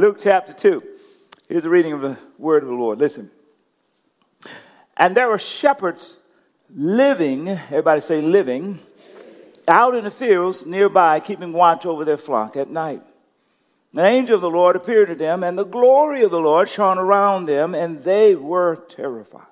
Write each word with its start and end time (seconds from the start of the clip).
Luke 0.00 0.16
chapter 0.18 0.54
2. 0.54 0.82
Here's 1.46 1.66
a 1.66 1.68
reading 1.68 1.92
of 1.92 2.00
the 2.00 2.16
word 2.38 2.62
of 2.62 2.70
the 2.70 2.74
Lord. 2.74 2.98
Listen. 2.98 3.30
And 4.96 5.14
there 5.14 5.28
were 5.28 5.36
shepherds 5.36 6.16
living, 6.74 7.50
everybody 7.50 8.00
say 8.00 8.22
living, 8.22 8.78
out 9.68 9.94
in 9.94 10.04
the 10.04 10.10
fields 10.10 10.64
nearby, 10.64 11.20
keeping 11.20 11.52
watch 11.52 11.84
over 11.84 12.06
their 12.06 12.16
flock 12.16 12.56
at 12.56 12.70
night. 12.70 13.02
An 13.92 13.98
angel 13.98 14.36
of 14.36 14.40
the 14.40 14.48
Lord 14.48 14.74
appeared 14.74 15.08
to 15.08 15.14
them, 15.14 15.42
and 15.42 15.58
the 15.58 15.64
glory 15.64 16.22
of 16.22 16.30
the 16.30 16.40
Lord 16.40 16.70
shone 16.70 16.96
around 16.96 17.44
them, 17.44 17.74
and 17.74 18.02
they 18.02 18.34
were 18.34 18.76
terrified. 18.88 19.42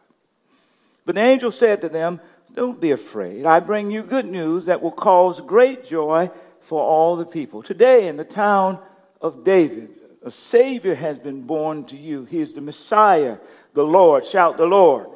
But 1.05 1.17
the 1.17 1.25
angel 1.25 1.51
said 1.51 1.83
to 1.83 1.91
them, 1.91 2.23
Don't 2.55 2.81
be 2.81 2.93
afraid. 2.93 3.45
I 3.45 3.61
bring 3.61 3.91
you 3.91 4.03
good 4.03 4.25
news 4.25 4.65
that 4.65 4.81
will 4.81 4.93
cause 4.93 5.43
great 5.43 5.85
joy 5.85 6.31
for 6.63 6.81
all 6.83 7.17
the 7.17 7.27
people. 7.27 7.63
Today, 7.63 8.09
in 8.09 8.17
the 8.17 8.25
town 8.25 8.79
of 9.21 9.45
David, 9.45 9.98
a 10.25 10.31
Savior 10.31 10.95
has 10.95 11.19
been 11.19 11.43
born 11.43 11.85
to 11.85 11.97
you. 11.97 12.25
He 12.25 12.41
is 12.41 12.53
the 12.53 12.61
Messiah, 12.61 13.39
the 13.75 13.85
Lord. 13.85 14.25
Shout 14.25 14.57
the 14.57 14.67
Lord. 14.67 15.09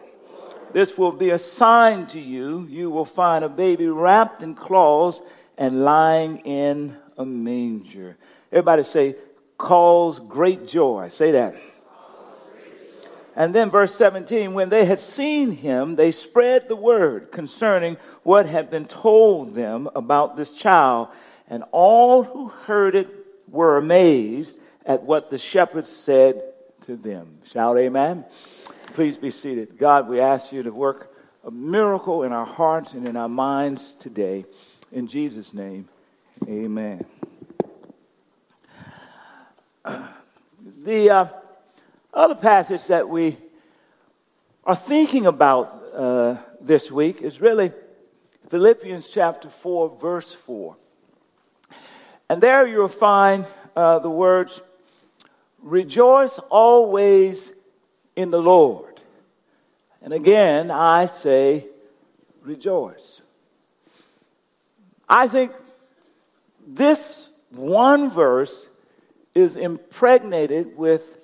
This 0.73 0.97
will 0.97 1.13
be 1.13 1.31
a 1.31 1.39
sign 1.39 2.07
to 2.09 2.21
you. 2.21 2.67
You 2.71 2.91
will 2.91 3.05
find 3.05 3.45
a 3.45 3.49
baby 3.49 3.87
wrapped 3.89 4.43
in 4.43 4.55
cloths 4.55 5.21
and 5.59 5.85
lying 5.85 6.39
in 6.39 6.97
a 7.19 7.25
manger. 7.25 8.17
Everybody 8.51 8.85
say, 8.85 9.17
cause 9.59 10.19
great 10.19 10.67
joy. 10.67 11.09
Say 11.09 11.33
that. 11.33 11.57
And 13.35 13.55
then 13.55 13.71
verse 13.71 13.95
17, 13.95 14.53
when 14.53 14.69
they 14.69 14.85
had 14.85 15.01
seen 15.01 15.53
him, 15.53 15.97
they 15.97 16.11
spread 16.11 16.69
the 16.69 16.77
word 16.77 17.33
concerning 17.33 17.97
what 18.23 18.47
had 18.47 18.71
been 18.71 18.85
told 18.85 19.55
them 19.55 19.89
about 19.95 20.37
this 20.37 20.55
child. 20.55 21.09
And 21.49 21.65
all 21.73 22.25
who 22.25 22.49
heard 22.49 22.95
it 22.95 23.09
were 23.49 23.79
amazed 23.79 24.59
at 24.85 25.03
what 25.03 25.31
the 25.31 25.39
shepherds 25.39 25.89
said 25.89 26.43
to 26.87 26.97
them. 26.97 27.39
Shout 27.45 27.79
amen. 27.79 28.25
Please 28.95 29.17
be 29.17 29.31
seated. 29.31 29.79
God, 29.79 30.09
we 30.09 30.21
ask 30.21 30.53
you 30.53 30.63
to 30.63 30.71
work 30.71 31.15
a 31.45 31.51
miracle 31.51 32.23
in 32.23 32.33
our 32.33 32.47
hearts 32.47 32.93
and 32.93 33.09
in 33.09 33.17
our 33.17 33.29
minds 33.29 33.95
today. 33.99 34.45
In 34.91 35.07
Jesus' 35.07 35.55
name, 35.55 35.89
amen. 36.49 37.05
The 40.85 41.11
uh, 41.11 41.27
other 42.13 42.35
passage 42.35 42.87
that 42.87 43.09
we 43.09 43.37
are 44.65 44.75
thinking 44.75 45.27
about 45.27 45.83
uh, 45.95 46.37
this 46.61 46.91
week 46.91 47.23
is 47.23 47.41
really 47.41 47.73
Philippians 48.49 49.09
chapter 49.09 49.49
4, 49.49 49.97
verse 49.97 50.33
4. 50.33 50.77
And 52.29 52.43
there 52.43 52.67
you'll 52.67 52.89
find 52.89 53.47
uh, 53.75 53.99
the 54.01 54.11
words, 54.11 54.61
Rejoice 55.63 56.39
always 56.51 57.53
in 58.17 58.31
the 58.31 58.43
Lord. 58.43 59.01
And 60.03 60.13
again, 60.13 60.71
I 60.71 61.07
say, 61.07 61.67
Rejoice. 62.43 63.21
I 65.09 65.29
think 65.29 65.53
this 66.67 67.29
one 67.51 68.11
verse 68.11 68.69
is 69.35 69.57
impregnated 69.57 70.77
with 70.77 71.19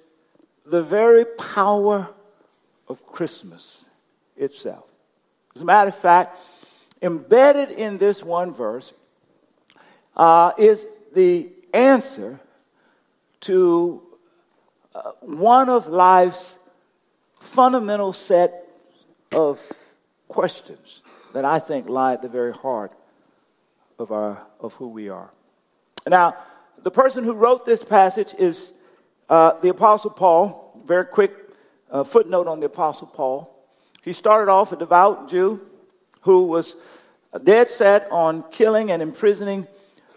the 0.65 0.83
very 0.83 1.25
power 1.25 2.09
of 2.87 3.05
Christmas 3.05 3.87
itself. 4.37 4.85
As 5.57 5.63
a 5.63 5.65
matter 5.65 5.89
of 5.89 5.97
fact, 5.97 6.39
embedded 7.03 7.71
in 7.71 7.99
this 7.99 8.23
one 8.23 8.53
verse 8.53 8.93
uh, 10.17 10.53
is 10.57 10.87
the 11.15 11.49
answer 11.73 12.39
to 13.41 14.03
uh, 14.95 15.13
one 15.21 15.69
of 15.69 15.87
life's 15.87 16.57
fundamental 17.39 18.13
set 18.13 18.67
of 19.33 19.61
questions 20.29 21.03
that 21.35 21.45
I 21.45 21.59
think 21.59 21.89
lie 21.89 22.15
at 22.15 22.23
the 22.23 22.29
very 22.29 22.53
heart 22.53 22.93
of, 23.99 24.13
our, 24.13 24.43
of 24.61 24.75
who 24.75 24.89
we 24.89 25.09
are. 25.09 25.31
Now, 26.07 26.37
the 26.83 26.91
person 26.91 27.25
who 27.25 27.35
wrote 27.35 27.67
this 27.67 27.85
passage 27.85 28.35
is 28.39 28.73
uh, 29.29 29.59
the 29.61 29.69
Apostle 29.69 30.11
Paul. 30.11 30.81
Very 30.85 31.05
quick 31.05 31.33
uh, 31.91 32.05
footnote 32.05 32.47
on 32.47 32.61
the 32.61 32.67
Apostle 32.67 33.09
Paul. 33.09 33.55
He 34.03 34.13
started 34.13 34.51
off 34.51 34.73
a 34.73 34.77
devout 34.77 35.29
Jew 35.29 35.61
who 36.23 36.47
was 36.47 36.77
dead 37.45 37.69
set 37.69 38.11
on 38.11 38.45
killing 38.51 38.91
and 38.91 39.03
imprisoning 39.03 39.67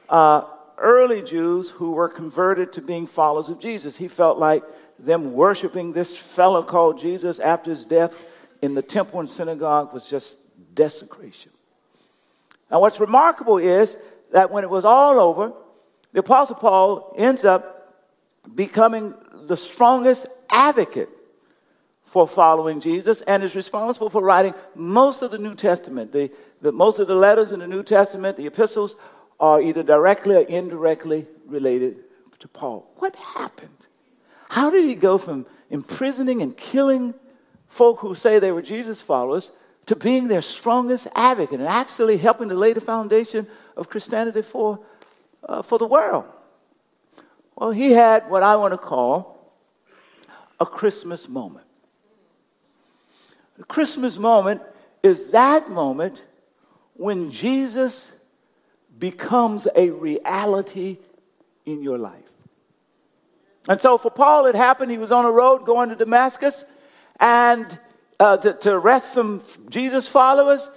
uh, 0.07 0.43
early 0.81 1.21
Jews 1.21 1.69
who 1.69 1.91
were 1.93 2.09
converted 2.09 2.73
to 2.73 2.81
being 2.81 3.07
followers 3.07 3.49
of 3.49 3.59
Jesus. 3.59 3.95
He 3.95 4.07
felt 4.07 4.37
like 4.37 4.63
them 4.99 5.33
worshiping 5.33 5.93
this 5.93 6.17
fellow 6.17 6.63
called 6.63 6.99
Jesus 6.99 7.39
after 7.39 7.71
his 7.71 7.85
death 7.85 8.27
in 8.61 8.75
the 8.75 8.81
temple 8.81 9.19
and 9.19 9.29
synagogue 9.29 9.93
was 9.93 10.09
just 10.09 10.35
desecration. 10.73 11.51
Now, 12.69 12.79
what's 12.79 12.99
remarkable 12.99 13.57
is 13.57 13.97
that 14.31 14.51
when 14.51 14.63
it 14.63 14.69
was 14.69 14.85
all 14.85 15.19
over, 15.19 15.53
the 16.13 16.19
Apostle 16.19 16.55
Paul 16.55 17.13
ends 17.17 17.43
up 17.43 18.05
becoming 18.53 19.13
the 19.47 19.57
strongest 19.57 20.27
advocate 20.49 21.09
for 22.05 22.27
following 22.27 22.79
Jesus 22.79 23.21
and 23.21 23.43
is 23.43 23.55
responsible 23.55 24.09
for 24.09 24.21
writing 24.21 24.53
most 24.75 25.21
of 25.21 25.31
the 25.31 25.37
New 25.37 25.55
Testament. 25.55 26.11
The, 26.11 26.31
the, 26.61 26.71
most 26.71 26.99
of 26.99 27.07
the 27.07 27.15
letters 27.15 27.51
in 27.51 27.59
the 27.59 27.67
New 27.67 27.83
Testament, 27.83 28.37
the 28.37 28.47
epistles, 28.47 28.95
are 29.41 29.61
either 29.61 29.83
directly 29.83 30.35
or 30.35 30.41
indirectly 30.41 31.25
related 31.47 31.97
to 32.39 32.47
Paul. 32.47 32.89
What 32.97 33.15
happened? 33.15 33.87
How 34.49 34.69
did 34.69 34.85
he 34.85 34.95
go 34.95 35.17
from 35.17 35.45
imprisoning 35.69 36.41
and 36.41 36.55
killing 36.55 37.15
folk 37.67 37.99
who 37.99 38.15
say 38.15 38.39
they 38.39 38.51
were 38.51 38.61
Jesus 38.61 39.01
followers 39.01 39.51
to 39.87 39.95
being 39.95 40.27
their 40.27 40.41
strongest 40.41 41.07
advocate 41.15 41.59
and 41.59 41.67
actually 41.67 42.17
helping 42.17 42.49
to 42.49 42.55
lay 42.55 42.73
the 42.73 42.81
foundation 42.81 43.47
of 43.75 43.89
Christianity 43.89 44.43
for 44.43 44.79
uh, 45.43 45.61
for 45.61 45.79
the 45.79 45.87
world. 45.87 46.25
Well, 47.55 47.71
he 47.71 47.91
had 47.91 48.29
what 48.29 48.43
I 48.43 48.55
want 48.55 48.73
to 48.73 48.77
call 48.77 49.53
a 50.59 50.65
Christmas 50.65 51.27
moment. 51.27 51.65
The 53.57 53.63
Christmas 53.63 54.17
moment 54.17 54.61
is 55.01 55.27
that 55.27 55.69
moment 55.69 56.23
when 56.93 57.31
Jesus 57.31 58.11
becomes 59.01 59.67
a 59.75 59.89
reality 59.89 60.97
in 61.65 61.83
your 61.83 61.97
life. 61.97 62.31
And 63.67 63.81
so 63.81 63.97
for 63.97 64.09
Paul, 64.09 64.45
it 64.45 64.55
happened. 64.55 64.91
He 64.91 64.97
was 64.97 65.11
on 65.11 65.25
a 65.25 65.31
road 65.31 65.65
going 65.65 65.89
to 65.89 65.95
Damascus 65.95 66.63
and 67.19 67.77
uh, 68.19 68.37
to, 68.37 68.53
to 68.53 68.71
arrest 68.71 69.13
some 69.13 69.41
Jesus 69.69 70.07
followers, 70.07 70.69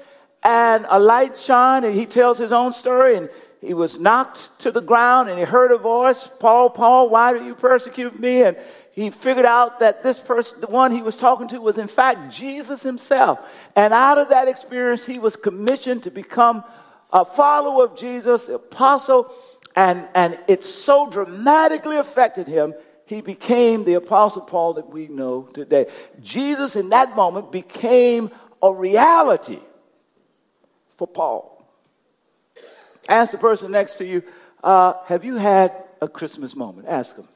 and 0.43 0.87
a 0.89 0.99
light 0.99 1.39
shined, 1.39 1.85
and 1.85 1.95
he 1.95 2.07
tells 2.07 2.39
his 2.39 2.53
own 2.53 2.73
story. 2.73 3.17
And 3.17 3.29
he 3.61 3.75
was 3.75 3.99
knocked 3.99 4.51
to 4.61 4.71
the 4.71 4.83
ground 4.83 5.31
and 5.31 5.39
he 5.39 5.45
heard 5.45 5.73
a 5.73 5.79
voice, 5.79 6.29
Paul, 6.39 6.69
Paul, 6.69 7.09
why 7.09 7.33
do 7.33 7.45
you 7.45 7.55
persecute 7.55 8.19
me? 8.21 8.43
And 8.43 8.59
he 8.93 9.11
figured 9.11 9.47
out 9.47 9.81
that 9.81 10.03
this 10.03 10.21
person, 10.21 10.61
the 10.61 10.67
one 10.67 10.93
he 10.93 11.01
was 11.01 11.17
talking 11.17 11.49
to, 11.49 11.61
was 11.61 11.79
in 11.79 11.89
fact 11.89 12.33
Jesus 12.33 12.83
himself. 12.83 13.39
And 13.75 13.95
out 13.95 14.19
of 14.19 14.29
that 14.29 14.49
experience, 14.49 15.07
he 15.07 15.19
was 15.19 15.37
commissioned 15.37 16.03
to 16.03 16.11
become 16.11 16.63
a 17.15 17.25
follower 17.25 17.85
of 17.85 17.97
Jesus, 17.97 18.45
the 18.45 18.57
apostle, 18.57 19.33
and, 19.77 20.09
and 20.15 20.39
it 20.49 20.65
so 20.65 21.09
dramatically 21.09 21.97
affected 21.97 22.49
him, 22.49 22.75
he 23.07 23.21
became 23.21 23.85
the 23.85 23.95
apostle 23.95 24.43
Paul 24.43 24.75
that 24.75 24.91
we 24.91 25.07
know 25.07 25.43
today. 25.43 25.87
Jesus, 26.21 26.75
in 26.75 26.89
that 26.89 27.15
moment, 27.15 27.53
became 27.53 28.31
a 28.61 28.73
reality 28.73 29.61
for 30.97 31.07
Paul. 31.07 31.65
Ask 33.09 33.31
the 33.33 33.39
person 33.39 33.71
next 33.71 33.95
to 33.99 34.05
you, 34.05 34.23
uh, 34.63 34.95
have 35.07 35.25
you 35.25 35.37
had 35.37 35.73
a 36.01 36.09
Christmas 36.09 36.57
moment? 36.57 36.89
Ask 36.89 37.17
them. 37.17 37.29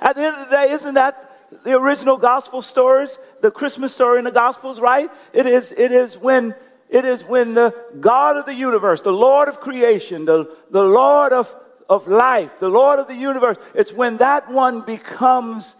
At 0.00 0.16
the 0.16 0.22
end 0.22 0.36
of 0.36 0.50
the 0.50 0.56
day, 0.56 0.70
isn't 0.72 0.94
that 0.94 1.35
the 1.64 1.76
original 1.76 2.16
gospel 2.16 2.62
stories, 2.62 3.18
the 3.40 3.50
Christmas 3.50 3.94
story 3.94 4.18
in 4.18 4.24
the 4.24 4.32
gospels, 4.32 4.80
right? 4.80 5.10
It 5.32 5.46
is, 5.46 5.72
it 5.76 5.92
is 5.92 6.16
when 6.16 6.54
it 6.88 7.04
is 7.04 7.24
when 7.24 7.54
the 7.54 7.74
God 7.98 8.36
of 8.36 8.46
the 8.46 8.54
universe, 8.54 9.00
the 9.00 9.12
Lord 9.12 9.48
of 9.48 9.60
creation, 9.60 10.24
the, 10.24 10.54
the 10.70 10.84
Lord 10.84 11.32
of, 11.32 11.52
of 11.88 12.06
life, 12.06 12.60
the 12.60 12.68
Lord 12.68 13.00
of 13.00 13.08
the 13.08 13.14
universe, 13.14 13.56
it's 13.74 13.92
when 13.92 14.18
that 14.18 14.50
one 14.50 14.82
becomes 14.82 15.74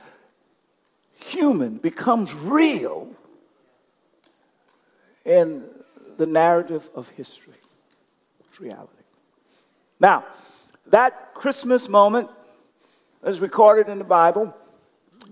human, 1.14 1.76
becomes 1.76 2.34
real. 2.34 3.08
And 5.24 5.64
the 6.16 6.26
narrative 6.26 6.88
of 6.94 7.08
history. 7.10 7.54
It's 8.48 8.60
reality. 8.60 8.92
Now, 10.00 10.24
that 10.88 11.34
Christmas 11.34 11.88
moment, 11.88 12.30
as 13.22 13.40
recorded 13.40 13.90
in 13.90 13.98
the 13.98 14.04
Bible, 14.04 14.54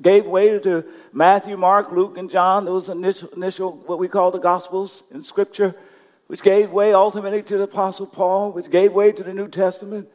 gave 0.01 0.27
way 0.27 0.59
to 0.59 0.85
Matthew, 1.13 1.57
Mark, 1.57 1.93
Luke, 1.93 2.19
and 2.19 2.31
John, 2.31 2.65
those 2.65 2.89
initial, 2.89 3.29
initial 3.31 3.73
what 3.87 3.99
we 3.99 4.09
call 4.09 4.31
the 4.31 4.39
Gospels 4.39 5.03
in 5.11 5.23
Scripture, 5.23 5.75
which 6.27 6.43
gave 6.43 6.73
way 6.73 6.93
ultimately 6.93 7.43
to 7.43 7.59
the 7.59 7.65
Apostle 7.65 8.07
Paul, 8.07 8.53
which 8.53 8.71
gave 8.71 8.93
way 8.93 9.13
to 9.13 9.23
the 9.23 9.35
New 9.35 9.49
Testament. 9.49 10.09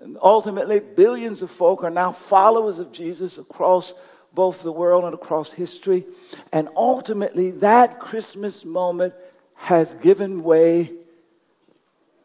And 0.00 0.16
ultimately, 0.22 0.80
billions 0.80 1.42
of 1.42 1.50
folk 1.50 1.84
are 1.84 1.90
now 1.90 2.12
followers 2.12 2.78
of 2.78 2.92
Jesus 2.92 3.36
across 3.36 3.94
both 4.32 4.62
the 4.62 4.72
world 4.72 5.04
and 5.04 5.14
across 5.14 5.52
history. 5.52 6.06
And 6.52 6.68
ultimately, 6.76 7.50
that 7.52 8.00
Christmas 8.00 8.64
moment 8.64 9.14
has 9.54 9.94
given 9.94 10.42
way 10.42 10.92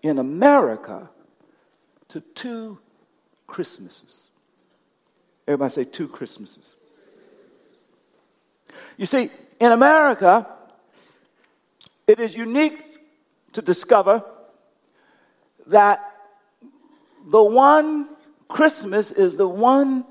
in 0.02 0.20
America 0.20 1.10
to 2.10 2.22
two 2.22 2.78
Christmases. 3.48 4.30
Everybody 5.48 5.72
say 5.72 5.84
two 5.84 6.08
Christmases. 6.08 6.76
You 8.98 9.06
see, 9.06 9.30
in 9.60 9.72
America, 9.72 10.48
it 12.08 12.20
is 12.20 12.36
unique 12.36 12.84
to 13.54 13.62
discover 13.62 14.24
that 15.68 16.00
the 17.28 17.44
one 17.44 18.10
Christmas 18.48 19.12
is 19.12 19.36
the 19.36 19.48
one 19.48 20.06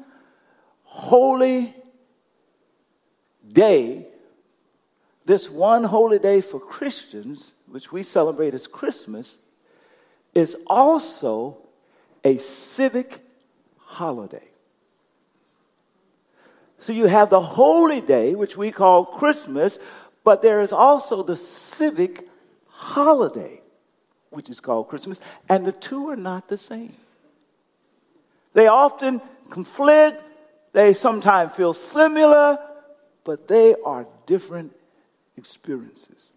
holy 0.84 1.74
day, 3.52 4.06
this 5.24 5.48
one 5.50 5.84
holy 5.84 6.18
day 6.18 6.40
for 6.40 6.60
Christians, 6.60 7.54
which 7.68 7.92
we 7.92 8.02
celebrate 8.02 8.54
as 8.54 8.66
Christmas, 8.66 9.38
is 10.34 10.56
also 10.66 11.58
a 12.24 12.36
civic 12.38 13.20
holiday. 13.78 14.53
So 16.78 16.92
you 16.92 17.06
have 17.06 17.30
the 17.30 17.40
holy 17.40 18.00
day, 18.00 18.34
which 18.34 18.56
we 18.56 18.70
call 18.70 19.06
Christmas, 19.06 19.78
but 20.22 20.42
there 20.42 20.60
is 20.60 20.72
also 20.72 21.22
the 21.22 21.36
civic 21.36 22.28
holiday, 22.68 23.60
which 24.30 24.50
is 24.50 24.60
called 24.60 24.88
Christmas, 24.88 25.20
and 25.48 25.64
the 25.64 25.72
two 25.72 26.10
are 26.10 26.16
not 26.16 26.48
the 26.48 26.58
same. 26.58 26.94
They 28.52 28.66
often 28.66 29.20
conflict, 29.50 30.22
they 30.72 30.94
sometimes 30.94 31.52
feel 31.52 31.72
similar, 31.72 32.58
but 33.24 33.48
they 33.48 33.74
are 33.84 34.06
different 34.26 34.72
experiences. 35.36 36.30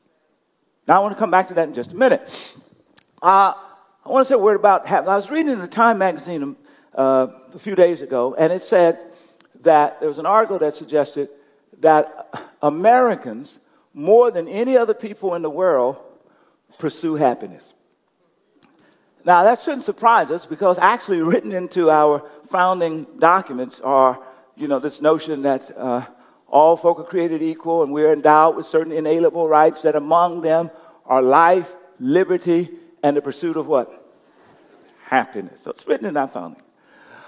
Now, 0.88 0.98
I 0.98 1.00
want 1.00 1.16
to 1.16 1.20
come 1.20 1.32
back 1.32 1.50
to 1.50 1.54
that 1.56 1.68
in 1.68 1.74
just 1.74 1.92
a 1.92 1.96
minute. 1.96 2.28
Uh, 3.22 3.54
I 4.06 4.10
want 4.10 4.26
to 4.26 4.30
say 4.30 4.36
a 4.36 4.38
word 4.38 4.56
about 4.56 4.88
I 4.90 5.02
was 5.02 5.30
reading 5.30 5.52
in 5.52 5.60
the 5.60 5.68
Time 5.68 5.98
magazine 5.98 6.56
uh, 6.98 7.28
a 7.54 7.60
few 7.60 7.76
days 7.76 8.02
ago, 8.02 8.36
and 8.36 8.54
it 8.54 8.64
said 8.64 9.00
that 9.62 10.00
there 10.00 10.10
was 10.10 10.20
an 10.20 10.26
article 10.26 10.60
that 10.60 10.74
suggested 10.74 11.30
that 11.80 12.52
Americans, 12.62 13.60
more 13.94 14.32
than 14.32 14.48
any 14.48 14.78
other 14.78 14.94
people 14.94 15.36
in 15.36 15.42
the 15.42 15.50
world, 15.50 15.98
pursue 16.78 17.16
happiness. 17.16 17.74
Now, 19.26 19.44
that 19.44 19.60
shouldn't 19.60 19.84
surprise 19.84 20.32
us 20.32 20.46
because 20.46 20.80
actually, 20.80 21.22
written 21.22 21.52
into 21.52 21.90
our 21.92 22.30
founding 22.50 23.06
documents 23.20 23.82
are, 23.82 24.20
you 24.56 24.68
know, 24.68 24.80
this 24.80 25.02
notion 25.02 25.42
that 25.42 25.78
uh, 25.78 26.06
all 26.48 26.78
folk 26.78 27.00
are 27.00 27.04
created 27.04 27.42
equal 27.42 27.84
and 27.84 27.92
we're 27.92 28.14
endowed 28.14 28.56
with 28.56 28.66
certain 28.66 28.94
inalienable 28.94 29.48
rights, 29.48 29.82
that 29.82 29.96
among 29.96 30.42
them 30.42 30.72
are 31.06 31.22
life, 31.22 31.76
liberty, 32.00 32.70
and 33.04 33.18
the 33.18 33.22
pursuit 33.22 33.58
of 33.58 33.68
what? 33.68 34.16
Happiness. 35.04 35.62
So 35.62 35.72
it's 35.72 35.86
written 35.88 36.08
in 36.08 36.16
our 36.16 36.28
founding. 36.28 36.64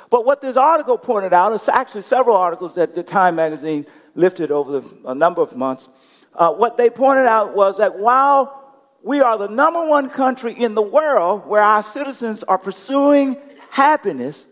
But 0.09 0.25
what 0.25 0.41
this 0.41 0.57
article 0.57 0.97
pointed 0.97 1.33
out, 1.33 1.53
it's 1.53 1.69
actually 1.69 2.01
several 2.01 2.35
articles 2.35 2.75
that 2.75 2.95
the 2.95 3.03
Time 3.03 3.35
magazine 3.35 3.85
lifted 4.15 4.51
over 4.51 4.79
the, 4.79 4.97
a 5.05 5.15
number 5.15 5.41
of 5.41 5.55
months. 5.55 5.87
Uh, 6.33 6.51
what 6.51 6.77
they 6.77 6.89
pointed 6.89 7.25
out 7.25 7.55
was 7.55 7.77
that 7.77 7.99
while 7.99 8.73
we 9.03 9.21
are 9.21 9.37
the 9.37 9.47
number 9.47 9.85
one 9.85 10.09
country 10.09 10.53
in 10.53 10.75
the 10.75 10.81
world 10.81 11.45
where 11.45 11.61
our 11.61 11.83
citizens 11.83 12.43
are 12.43 12.57
pursuing 12.57 13.37
happiness, 13.69 14.45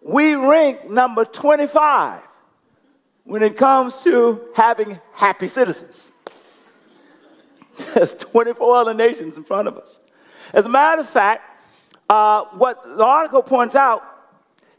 we 0.00 0.34
rank 0.34 0.88
number 0.88 1.24
25 1.24 2.22
when 3.24 3.42
it 3.42 3.56
comes 3.56 4.02
to 4.02 4.40
having 4.54 4.98
happy 5.12 5.48
citizens. 5.48 6.12
There's 7.94 8.14
24 8.14 8.76
other 8.76 8.94
nations 8.94 9.36
in 9.36 9.44
front 9.44 9.68
of 9.68 9.76
us. 9.76 10.00
As 10.52 10.64
a 10.64 10.68
matter 10.68 11.02
of 11.02 11.08
fact, 11.08 11.42
uh, 12.08 12.44
what 12.54 12.82
the 12.84 13.04
article 13.04 13.42
points 13.42 13.74
out 13.74 14.02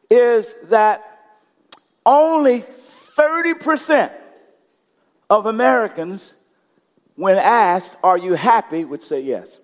is 0.09 0.54
that 0.65 1.04
only 2.06 2.63
30% 3.18 4.12
of 5.30 5.45
Americans, 5.45 6.33
when 7.15 7.38
asked, 7.38 7.95
Are 8.04 8.18
you 8.18 8.33
happy, 8.33 8.86
would 8.86 9.04
say 9.04 9.21
yes. 9.21 9.59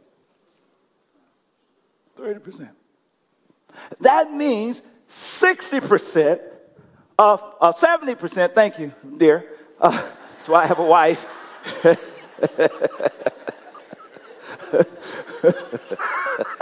30%. 2.18 2.70
That 4.02 4.32
means 4.32 4.82
60% 5.10 6.40
of, 7.18 7.44
uh, 7.62 7.72
70%, 7.72 8.54
thank 8.54 8.80
you, 8.80 8.92
dear. 9.18 9.46
Uh, 9.80 9.92
that's 10.36 10.50
why 10.50 10.64
I 10.64 10.68
have 10.68 10.80
a 10.80 10.86
wife. 10.86 11.26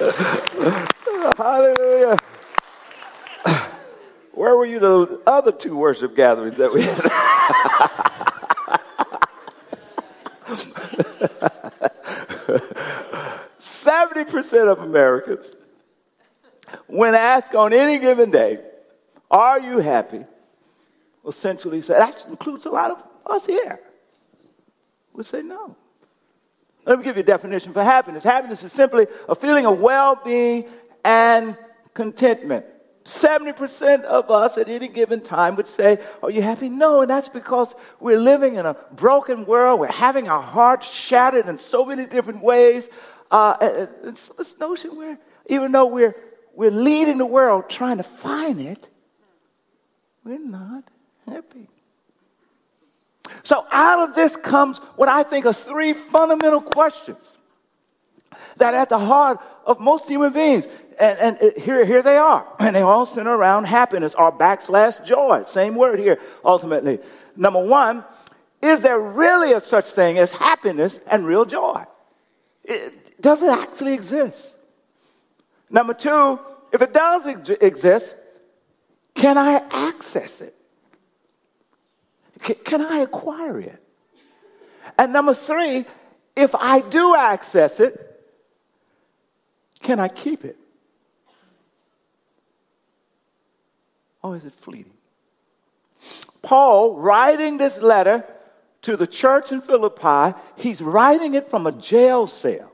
Hallelujah. 1.36 2.16
Where 4.32 4.56
were 4.56 4.64
you 4.64 4.78
the 4.78 5.20
other 5.26 5.52
two 5.52 5.76
worship 5.76 6.16
gatherings 6.16 6.56
that 6.56 6.72
we 6.72 6.82
had? 6.82 7.10
Seventy 13.58 14.24
percent 14.24 14.70
of 14.70 14.78
Americans, 14.78 15.52
when 16.86 17.14
asked 17.14 17.54
on 17.54 17.74
any 17.74 17.98
given 17.98 18.30
day, 18.30 18.60
"Are 19.30 19.60
you 19.60 19.78
happy?" 19.78 20.24
essentially 21.26 21.82
say 21.82 21.94
that 21.94 22.24
includes 22.28 22.64
a 22.64 22.70
lot 22.70 22.90
of 22.90 23.04
us 23.26 23.44
here. 23.44 23.80
Would 25.12 25.26
say 25.26 25.42
no. 25.42 25.76
Let 26.90 26.98
me 26.98 27.04
give 27.04 27.16
you 27.16 27.20
a 27.20 27.24
definition 27.24 27.72
for 27.72 27.84
happiness. 27.84 28.24
Happiness 28.24 28.64
is 28.64 28.72
simply 28.72 29.06
a 29.28 29.36
feeling 29.36 29.64
of 29.64 29.78
well 29.78 30.20
being 30.24 30.68
and 31.04 31.56
contentment. 31.94 32.66
70% 33.04 34.02
of 34.02 34.28
us 34.28 34.58
at 34.58 34.68
any 34.68 34.88
given 34.88 35.20
time 35.20 35.54
would 35.54 35.68
say, 35.68 36.00
Are 36.20 36.32
you 36.32 36.42
happy? 36.42 36.68
No, 36.68 37.02
and 37.02 37.08
that's 37.08 37.28
because 37.28 37.76
we're 38.00 38.18
living 38.18 38.56
in 38.56 38.66
a 38.66 38.74
broken 38.90 39.46
world. 39.46 39.78
We're 39.78 39.86
having 39.86 40.26
our 40.26 40.42
hearts 40.42 40.92
shattered 40.92 41.46
in 41.46 41.58
so 41.58 41.86
many 41.86 42.06
different 42.06 42.42
ways. 42.42 42.88
Uh, 43.30 43.86
it's 44.02 44.26
this 44.30 44.58
notion 44.58 44.96
where, 44.96 45.16
even 45.46 45.70
though 45.70 45.86
we're, 45.86 46.16
we're 46.56 46.72
leading 46.72 47.18
the 47.18 47.26
world 47.26 47.70
trying 47.70 47.98
to 47.98 48.02
find 48.02 48.60
it, 48.60 48.88
we're 50.24 50.40
not 50.40 50.82
happy. 51.24 51.68
So, 53.42 53.66
out 53.70 54.08
of 54.08 54.14
this 54.14 54.36
comes 54.36 54.78
what 54.96 55.08
I 55.08 55.22
think 55.22 55.46
are 55.46 55.52
three 55.52 55.92
fundamental 55.92 56.60
questions 56.60 57.36
that 58.56 58.74
at 58.74 58.88
the 58.88 58.98
heart 58.98 59.38
of 59.66 59.80
most 59.80 60.06
human 60.08 60.32
beings. 60.32 60.68
And, 60.98 61.38
and 61.40 61.52
here, 61.56 61.84
here 61.84 62.02
they 62.02 62.16
are. 62.16 62.46
And 62.60 62.76
they 62.76 62.82
all 62.82 63.06
center 63.06 63.34
around 63.34 63.64
happiness 63.64 64.14
or 64.14 64.30
backslash 64.30 65.04
joy. 65.04 65.44
Same 65.44 65.74
word 65.74 65.98
here, 65.98 66.20
ultimately. 66.44 67.00
Number 67.36 67.64
one, 67.64 68.04
is 68.62 68.82
there 68.82 69.00
really 69.00 69.52
a 69.52 69.60
such 69.60 69.86
thing 69.86 70.18
as 70.18 70.30
happiness 70.30 71.00
and 71.06 71.26
real 71.26 71.44
joy? 71.44 71.84
It, 72.64 73.20
does 73.20 73.42
it 73.42 73.50
actually 73.50 73.94
exist? 73.94 74.54
Number 75.70 75.94
two, 75.94 76.38
if 76.72 76.82
it 76.82 76.92
does 76.92 77.26
ex- 77.26 77.50
exist, 77.60 78.14
can 79.14 79.38
I 79.38 79.62
access 79.70 80.40
it? 80.40 80.54
Can 82.64 82.82
I 82.82 82.98
acquire 82.98 83.60
it? 83.60 83.82
And 84.98 85.12
number 85.12 85.34
three, 85.34 85.86
if 86.36 86.54
I 86.54 86.80
do 86.80 87.14
access 87.14 87.80
it, 87.80 88.06
can 89.82 89.98
I 89.98 90.08
keep 90.08 90.44
it? 90.44 90.56
Or 94.22 94.36
is 94.36 94.44
it 94.44 94.54
fleeting? 94.54 94.92
Paul, 96.42 96.96
writing 96.96 97.58
this 97.58 97.80
letter 97.80 98.24
to 98.82 98.96
the 98.96 99.06
church 99.06 99.52
in 99.52 99.60
Philippi, 99.60 100.38
he's 100.56 100.80
writing 100.80 101.34
it 101.34 101.50
from 101.50 101.66
a 101.66 101.72
jail 101.72 102.26
cell. 102.26 102.72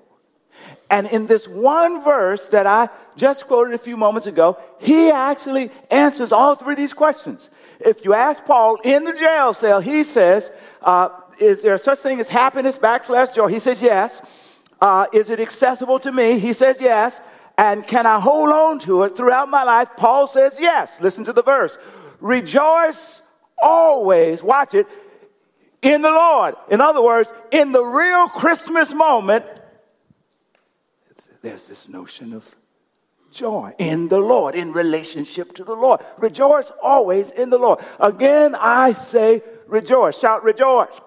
And 0.89 1.07
in 1.09 1.27
this 1.27 1.49
one 1.49 2.03
verse 2.05 2.47
that 2.49 2.67
I 2.67 2.89
just 3.17 3.47
quoted 3.47 3.75
a 3.75 3.79
few 3.79 3.97
moments 3.97 4.27
ago, 4.27 4.59
he 4.79 5.11
actually 5.11 5.71
answers 5.91 6.33
all 6.33 6.55
three 6.55 6.75
of 6.75 6.79
these 6.79 6.93
questions. 6.93 7.51
If 7.81 8.05
you 8.05 8.15
ask 8.15 8.45
Paul 8.45 8.77
in 8.85 9.05
the 9.05 9.13
jail 9.13 9.53
cell, 9.53 9.81
he 9.81 10.05
says, 10.05 10.53
uh, 10.83 11.09
Is 11.41 11.63
there 11.63 11.77
such 11.79 11.99
thing 11.99 12.21
as 12.21 12.29
happiness, 12.29 12.79
backslash 12.79 13.35
joy? 13.35 13.49
He 13.49 13.59
says, 13.59 13.83
Yes. 13.83 14.23
Uh, 14.81 15.07
is 15.13 15.31
it 15.31 15.41
accessible 15.41 15.99
to 16.01 16.13
me? 16.13 16.39
He 16.39 16.53
says, 16.53 16.81
Yes. 16.81 17.21
And 17.59 17.87
can 17.87 18.07
I 18.07 18.21
hold 18.21 18.51
on 18.51 18.79
to 18.81 19.05
it 19.05 19.17
throughout 19.17 19.49
my 19.49 19.65
life? 19.65 19.89
Paul 19.97 20.27
says, 20.27 20.57
Yes. 20.61 21.01
Listen 21.01 21.25
to 21.25 21.33
the 21.33 21.43
verse. 21.43 21.79
Rejoice 22.21 23.23
always, 23.59 24.43
watch 24.43 24.75
it, 24.75 24.87
in 25.83 26.03
the 26.03 26.11
Lord. 26.11 26.55
In 26.71 26.81
other 26.81 27.03
words, 27.03 27.33
in 27.51 27.73
the 27.73 27.83
real 27.83 28.29
Christmas 28.29 28.93
moment, 28.93 29.45
there's 31.47 31.63
this 31.63 31.89
notion 31.89 32.33
of 32.33 32.57
joy 33.31 33.73
in 33.79 34.09
the 34.09 34.19
Lord, 34.19 34.57
in 34.57 34.73
relationship 34.73 35.55
to 35.55 35.63
the 35.63 35.77
Lord. 35.77 36.01
Rejoice 36.19 36.73
always 36.83 37.31
in 37.31 37.51
the 37.51 37.57
Lord. 37.57 37.79
Again, 38.01 38.57
I 38.59 38.95
say 38.95 39.45
rejoice. 39.69 40.19
Shout 40.19 40.43
rejoice. 40.43 41.01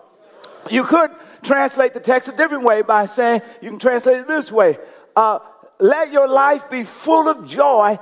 You 0.69 0.85
could 0.85 1.11
translate 1.43 1.93
the 1.93 1.99
text 1.99 2.29
a 2.29 2.31
different 2.31 2.63
way 2.63 2.83
by 2.83 3.05
saying, 3.05 3.41
you 3.61 3.69
can 3.69 3.79
translate 3.79 4.21
it 4.21 4.27
this 4.29 4.49
way 4.49 4.77
uh, 5.13 5.39
Let 5.77 6.13
your 6.13 6.29
life 6.29 6.69
be 6.69 6.85
full 6.85 7.27
of 7.27 7.45
joy 7.45 7.99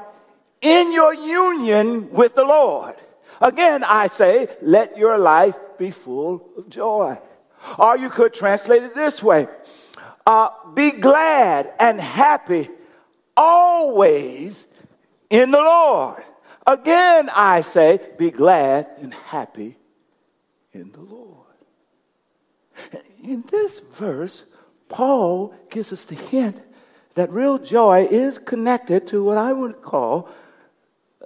in 0.61 0.93
your 0.93 1.15
union 1.15 2.11
with 2.11 2.35
the 2.35 2.45
Lord. 2.45 2.93
Again, 3.41 3.83
I 3.83 4.07
say, 4.09 4.47
let 4.61 4.95
your 4.95 5.17
life 5.17 5.57
be 5.79 5.89
full 5.89 6.47
of 6.55 6.69
joy. 6.69 7.17
Or 7.79 7.97
you 7.97 8.11
could 8.11 8.35
translate 8.35 8.83
it 8.83 8.93
this 8.93 9.23
way 9.23 9.47
uh, 10.27 10.49
Be 10.73 10.91
glad 10.91 11.73
and 11.79 11.99
happy 11.99 12.69
always 13.35 14.67
in 15.29 15.51
the 15.51 15.59
Lord. 15.59 16.23
Again, 16.65 17.29
I 17.33 17.61
say, 17.61 18.01
be 18.17 18.29
glad 18.29 18.87
and 18.99 19.13
happy 19.13 19.77
in 20.73 20.91
the 20.91 20.99
Lord. 20.99 21.45
In 23.23 23.43
this 23.49 23.79
verse, 23.79 24.43
Paul 24.89 25.53
gives 25.69 25.93
us 25.93 26.03
the 26.03 26.15
hint 26.15 26.59
that 27.15 27.31
real 27.31 27.57
joy 27.57 28.05
is 28.11 28.37
connected 28.37 29.07
to 29.07 29.23
what 29.23 29.37
I 29.37 29.53
would 29.53 29.81
call 29.81 30.29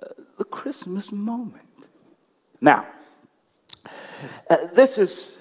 uh, 0.02 0.08
the 0.38 0.44
Christmas 0.44 1.12
moment. 1.12 1.66
Now, 2.62 2.86
uh, 4.50 4.68
this 4.74 4.98
is 4.98 5.32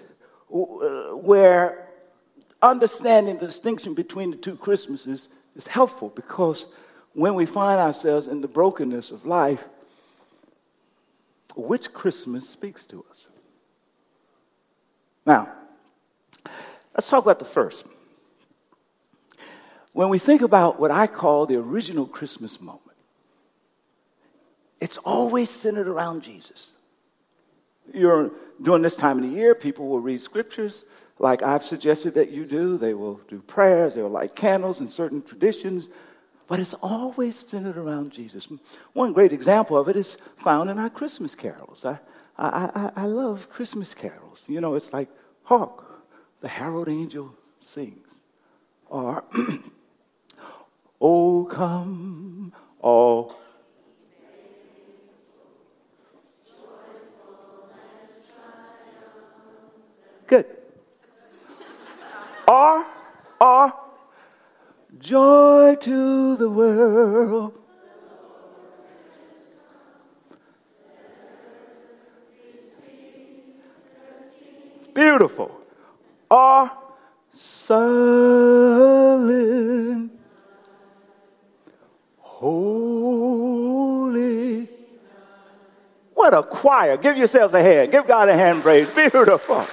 uh, 0.53 1.15
where 1.15 1.90
understanding 2.63 3.39
the 3.39 3.47
distinction 3.47 3.95
between 3.95 4.31
the 4.31 4.37
two 4.37 4.57
Christmases 4.57 5.29
is 5.57 5.67
helpful 5.67 6.11
because 6.11 6.67
when 7.15 7.35
we 7.35 7.47
find 7.47 7.81
ourselves 7.81 8.27
in 8.27 8.41
the 8.41 8.49
brokenness 8.49 9.11
of 9.11 9.27
life, 9.27 9.65
which 11.57 11.93
Christmas 11.93 12.49
speaks 12.49 12.85
to 12.85 13.05
us? 13.11 13.29
Now, 15.27 15.53
let's 16.95 17.09
talk 17.09 17.25
about 17.25 17.39
the 17.39 17.45
first. 17.45 17.85
When 19.93 20.09
we 20.09 20.19
think 20.19 20.43
about 20.43 20.79
what 20.79 20.91
I 20.91 21.07
call 21.07 21.47
the 21.47 21.57
original 21.57 22.07
Christmas 22.07 22.61
moment, 22.61 22.97
it's 24.81 24.99
always 24.99 25.51
centered 25.51 25.89
around 25.89 26.23
Jesus. 26.23 26.73
You're 27.93 28.31
during 28.63 28.83
this 28.83 28.95
time 28.95 29.23
of 29.23 29.29
the 29.29 29.37
year, 29.37 29.55
people 29.55 29.89
will 29.89 30.01
read 30.01 30.21
scriptures 30.21 30.85
like 31.21 31.43
I've 31.43 31.63
suggested 31.63 32.15
that 32.15 32.31
you 32.31 32.45
do. 32.45 32.77
They 32.77 32.95
will 32.95 33.21
do 33.29 33.41
prayers, 33.41 33.95
they 33.95 34.03
will 34.03 34.11
light 34.11 34.35
candles 34.35 34.81
and 34.81 34.91
certain 34.91 35.23
traditions, 35.23 35.89
but 36.49 36.59
it's 36.59 36.75
always 36.75 37.39
centered 37.39 37.77
around 37.77 38.11
Jesus. 38.11 38.49
One 38.95 39.13
great 39.13 39.33
example 39.33 39.77
of 39.77 39.89
it 39.89 39.97
is 39.97 40.17
found 40.39 40.71
in 40.71 40.79
our 40.79 40.91
Christmas 40.91 41.35
carols. 41.35 41.85
I, 41.85 41.99
I, 42.39 42.71
I, 42.75 43.03
I 43.03 43.07
love 43.07 43.51
Christmas 43.51 43.95
carols. 43.95 44.45
You 44.49 44.61
know, 44.61 44.75
it's 44.75 44.93
like, 44.93 45.09
hark, 45.45 45.85
the 46.41 46.49
herald 46.49 46.89
angel 46.89 47.35
sings. 47.59 48.21
Or, 48.89 49.23
oh, 51.01 51.45
come, 51.45 52.53
all 52.81 53.37
Good. 60.31 60.47
Or, 62.47 62.87
or, 63.41 63.73
joy 64.99 65.77
to 65.81 66.37
the 66.37 66.49
world. 66.49 67.57
Beautiful. 74.93 75.51
Or, 76.31 76.71
silent, 77.31 77.81
holy. 82.19 83.01
What 86.15 86.35
a 86.35 86.43
choir. 86.43 86.97
Give 86.97 87.17
yourselves 87.17 87.55
a 87.55 87.63
hand. 87.63 87.93
Give 87.93 88.07
God 88.07 88.29
a 88.29 88.35
hand 88.35 88.63
praise. 88.63 88.89
Beautiful. 88.91 89.67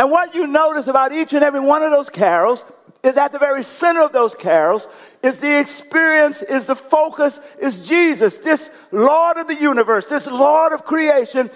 And 0.00 0.10
what 0.10 0.34
you 0.34 0.46
notice 0.46 0.86
about 0.86 1.12
each 1.12 1.34
and 1.34 1.44
every 1.44 1.60
one 1.60 1.82
of 1.82 1.90
those 1.90 2.08
carols 2.08 2.64
is 3.02 3.18
at 3.18 3.32
the 3.32 3.38
very 3.38 3.62
center 3.62 4.00
of 4.00 4.12
those 4.12 4.34
carols 4.34 4.88
is 5.22 5.40
the 5.40 5.60
experience, 5.60 6.40
is 6.40 6.64
the 6.64 6.74
focus, 6.74 7.38
is 7.60 7.86
Jesus, 7.86 8.38
this 8.38 8.70
Lord 8.92 9.36
of 9.36 9.46
the 9.46 9.54
universe, 9.54 10.06
this 10.06 10.26
Lord 10.26 10.72
of 10.72 10.86
creation, 10.86 11.50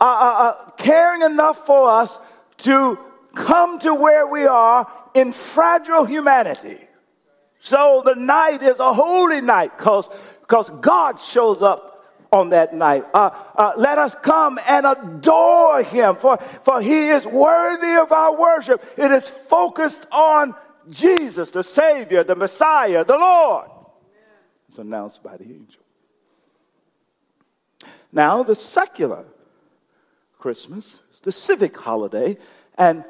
uh, 0.00 0.04
uh, 0.04 0.06
uh, 0.06 0.70
caring 0.78 1.20
enough 1.20 1.66
for 1.66 1.90
us 1.90 2.18
to 2.60 2.98
come 3.34 3.78
to 3.80 3.94
where 3.94 4.26
we 4.26 4.46
are 4.46 4.90
in 5.12 5.32
fragile 5.32 6.06
humanity. 6.06 6.78
So 7.60 8.00
the 8.02 8.14
night 8.14 8.62
is 8.62 8.80
a 8.80 8.94
holy 8.94 9.42
night 9.42 9.76
because 9.76 10.08
God 10.80 11.20
shows 11.20 11.60
up 11.60 11.89
on 12.32 12.50
that 12.50 12.74
night. 12.74 13.04
Uh, 13.12 13.30
uh, 13.56 13.72
let 13.76 13.98
us 13.98 14.14
come 14.22 14.58
and 14.68 14.86
adore 14.86 15.82
him, 15.82 16.16
for, 16.16 16.38
for 16.62 16.80
he 16.80 17.08
is 17.08 17.26
worthy 17.26 17.94
of 17.94 18.12
our 18.12 18.36
worship. 18.36 18.84
It 18.96 19.10
is 19.10 19.28
focused 19.28 20.06
on 20.12 20.54
Jesus, 20.88 21.50
the 21.50 21.64
Savior, 21.64 22.24
the 22.24 22.36
Messiah, 22.36 23.04
the 23.04 23.16
Lord. 23.16 23.70
It's 24.68 24.78
announced 24.78 25.22
by 25.22 25.36
the 25.36 25.44
angel. 25.44 25.82
Now, 28.12 28.42
the 28.42 28.54
secular 28.54 29.24
Christmas, 30.38 31.00
the 31.22 31.32
civic 31.32 31.76
holiday, 31.76 32.38
and 32.78 33.04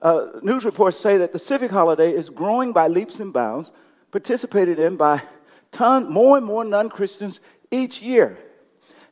uh, 0.00 0.26
news 0.42 0.64
reports 0.64 0.98
say 0.98 1.18
that 1.18 1.32
the 1.32 1.38
civic 1.38 1.70
holiday 1.70 2.12
is 2.12 2.28
growing 2.28 2.72
by 2.72 2.88
leaps 2.88 3.20
and 3.20 3.32
bounds, 3.32 3.72
participated 4.10 4.78
in 4.78 4.96
by 4.96 5.22
ton, 5.70 6.10
more 6.10 6.36
and 6.36 6.44
more 6.44 6.64
non 6.64 6.90
Christians 6.90 7.40
each 7.70 8.02
year. 8.02 8.36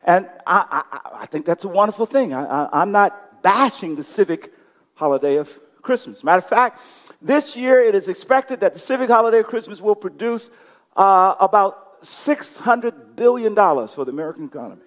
And 0.04 0.28
I, 0.46 0.82
I, 0.90 1.10
I 1.22 1.26
think 1.26 1.46
that's 1.46 1.64
a 1.64 1.68
wonderful 1.68 2.06
thing. 2.06 2.32
I, 2.32 2.82
am 2.82 2.90
not 2.90 3.42
bashing 3.42 3.96
the 3.96 4.04
civic 4.04 4.52
holiday 4.94 5.36
of 5.36 5.58
Christmas. 5.82 6.24
Matter 6.24 6.38
of 6.38 6.48
fact, 6.48 6.80
this 7.20 7.56
year 7.56 7.80
it 7.80 7.94
is 7.94 8.08
expected 8.08 8.60
that 8.60 8.72
the 8.72 8.78
civic 8.78 9.10
holiday 9.10 9.40
of 9.40 9.46
Christmas 9.46 9.80
will 9.80 9.94
produce 9.94 10.50
uh, 10.96 11.34
about 11.40 12.02
$600 12.02 13.16
billion 13.16 13.54
for 13.54 14.04
the 14.04 14.10
American 14.10 14.46
economy. 14.46 14.82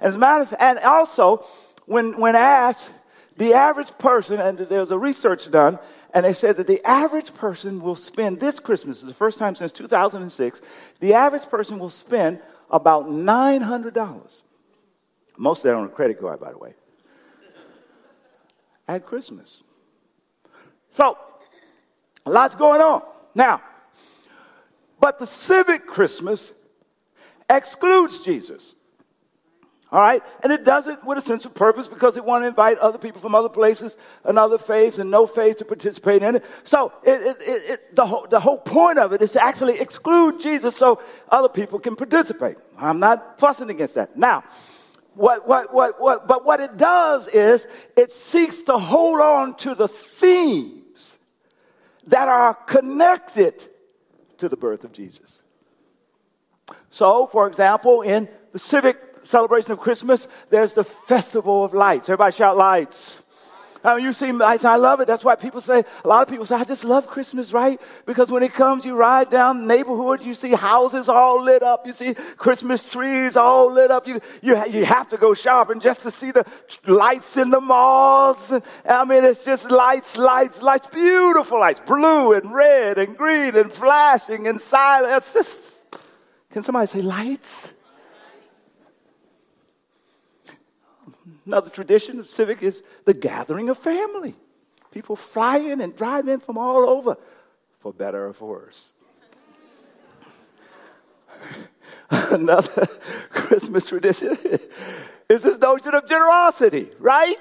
As 0.00 0.14
a 0.14 0.18
matter 0.18 0.42
of, 0.42 0.54
and 0.58 0.78
also, 0.80 1.44
when, 1.86 2.18
when 2.18 2.36
asked, 2.36 2.90
the 3.36 3.54
average 3.54 3.96
person, 3.98 4.40
and 4.40 4.58
there 4.58 4.80
was 4.80 4.92
a 4.92 4.98
research 4.98 5.50
done, 5.50 5.78
and 6.12 6.24
they 6.24 6.32
said 6.32 6.56
that 6.58 6.68
the 6.68 6.84
average 6.88 7.34
person 7.34 7.80
will 7.80 7.96
spend 7.96 8.38
this 8.38 8.60
Christmas, 8.60 8.98
is 9.02 9.08
the 9.08 9.14
first 9.14 9.38
time 9.38 9.56
since 9.56 9.72
2006, 9.72 10.62
the 11.00 11.14
average 11.14 11.46
person 11.48 11.80
will 11.80 11.90
spend 11.90 12.40
about 12.70 13.08
$900. 13.08 14.42
Most 15.36 15.58
of 15.58 15.62
that 15.64 15.74
on 15.74 15.84
a 15.84 15.88
credit 15.88 16.20
card, 16.20 16.40
by 16.40 16.52
the 16.52 16.58
way. 16.58 16.74
At 18.86 19.06
Christmas. 19.06 19.62
So, 20.90 21.18
a 22.26 22.30
lot's 22.30 22.54
going 22.54 22.80
on. 22.80 23.02
Now, 23.34 23.62
but 25.00 25.18
the 25.18 25.26
civic 25.26 25.86
Christmas 25.86 26.52
excludes 27.50 28.20
Jesus. 28.20 28.74
All 29.94 30.00
right? 30.00 30.24
And 30.42 30.52
it 30.52 30.64
does 30.64 30.88
it 30.88 31.04
with 31.04 31.18
a 31.18 31.20
sense 31.20 31.46
of 31.46 31.54
purpose 31.54 31.86
because 31.86 32.16
it 32.16 32.24
want 32.24 32.42
to 32.42 32.48
invite 32.48 32.78
other 32.78 32.98
people 32.98 33.20
from 33.20 33.32
other 33.32 33.48
places 33.48 33.96
and 34.24 34.40
other 34.40 34.58
faiths 34.58 34.98
and 34.98 35.08
no 35.08 35.24
faiths 35.24 35.60
to 35.60 35.64
participate 35.64 36.20
in 36.20 36.34
it. 36.34 36.44
So 36.64 36.92
it, 37.04 37.22
it, 37.22 37.36
it, 37.40 37.94
the, 37.94 38.04
whole, 38.04 38.26
the 38.28 38.40
whole 38.40 38.58
point 38.58 38.98
of 38.98 39.12
it 39.12 39.22
is 39.22 39.30
to 39.34 39.44
actually 39.44 39.78
exclude 39.78 40.40
Jesus 40.40 40.76
so 40.76 41.00
other 41.28 41.48
people 41.48 41.78
can 41.78 41.94
participate. 41.94 42.56
I'm 42.76 42.98
not 42.98 43.38
fussing 43.38 43.70
against 43.70 43.94
that. 43.94 44.16
Now, 44.16 44.42
what, 45.14 45.46
what, 45.46 45.72
what, 45.72 46.00
what, 46.00 46.26
but 46.26 46.44
what 46.44 46.58
it 46.58 46.76
does 46.76 47.28
is 47.28 47.64
it 47.96 48.12
seeks 48.12 48.62
to 48.62 48.76
hold 48.76 49.20
on 49.20 49.54
to 49.58 49.76
the 49.76 49.86
themes 49.86 51.20
that 52.08 52.26
are 52.26 52.54
connected 52.54 53.62
to 54.38 54.48
the 54.48 54.56
birth 54.56 54.82
of 54.82 54.90
Jesus. 54.90 55.40
So, 56.90 57.28
for 57.28 57.46
example, 57.46 58.02
in 58.02 58.28
the 58.50 58.58
civic 58.58 59.13
celebration 59.24 59.72
of 59.72 59.80
Christmas, 59.80 60.28
there's 60.50 60.74
the 60.74 60.84
Festival 60.84 61.64
of 61.64 61.74
Lights. 61.74 62.08
Everybody 62.08 62.36
shout 62.36 62.56
lights. 62.56 63.20
I 63.84 63.98
you 63.98 64.14
see 64.14 64.32
lights, 64.32 64.64
I 64.64 64.76
love 64.76 65.00
it. 65.00 65.06
That's 65.06 65.24
why 65.24 65.34
people 65.34 65.60
say, 65.60 65.84
a 66.04 66.08
lot 66.08 66.22
of 66.22 66.28
people 66.28 66.46
say, 66.46 66.56
I 66.56 66.64
just 66.64 66.84
love 66.84 67.06
Christmas, 67.06 67.52
right? 67.52 67.78
Because 68.06 68.32
when 68.32 68.42
it 68.42 68.54
comes, 68.54 68.86
you 68.86 68.94
ride 68.94 69.28
down 69.28 69.60
the 69.60 69.66
neighborhood, 69.66 70.22
you 70.22 70.32
see 70.32 70.52
houses 70.52 71.10
all 71.10 71.42
lit 71.42 71.62
up, 71.62 71.86
you 71.86 71.92
see 71.92 72.14
Christmas 72.14 72.90
trees 72.90 73.36
all 73.36 73.70
lit 73.70 73.90
up. 73.90 74.06
You, 74.06 74.20
you, 74.40 74.64
you 74.70 74.84
have 74.86 75.08
to 75.10 75.18
go 75.18 75.34
shopping 75.34 75.80
just 75.80 76.00
to 76.02 76.10
see 76.10 76.30
the 76.30 76.46
lights 76.86 77.36
in 77.36 77.50
the 77.50 77.60
malls. 77.60 78.50
I 78.88 79.04
mean, 79.04 79.22
it's 79.22 79.44
just 79.44 79.70
lights, 79.70 80.16
lights, 80.16 80.62
lights, 80.62 80.86
beautiful 80.86 81.60
lights, 81.60 81.80
blue 81.84 82.32
and 82.32 82.54
red 82.54 82.96
and 82.96 83.14
green 83.18 83.54
and 83.54 83.70
flashing 83.70 84.46
and 84.46 84.58
silent. 84.58 85.12
It's 85.12 85.34
just, 85.34 85.78
can 86.50 86.62
somebody 86.62 86.86
say 86.86 87.02
lights? 87.02 87.73
Another 91.46 91.70
tradition 91.70 92.18
of 92.18 92.26
civic 92.26 92.62
is 92.62 92.82
the 93.04 93.14
gathering 93.14 93.68
of 93.68 93.78
family. 93.78 94.34
People 94.90 95.16
fly 95.16 95.58
in 95.58 95.80
and 95.80 95.94
drive 95.94 96.28
in 96.28 96.40
from 96.40 96.56
all 96.56 96.88
over, 96.88 97.16
for 97.80 97.92
better 97.92 98.28
or 98.28 98.32
for 98.32 98.48
worse. 98.48 98.92
Another 102.10 102.86
Christmas 103.30 103.86
tradition 103.86 104.36
is 105.28 105.42
this 105.42 105.58
notion 105.58 105.94
of 105.94 106.06
generosity, 106.06 106.90
right? 106.98 107.36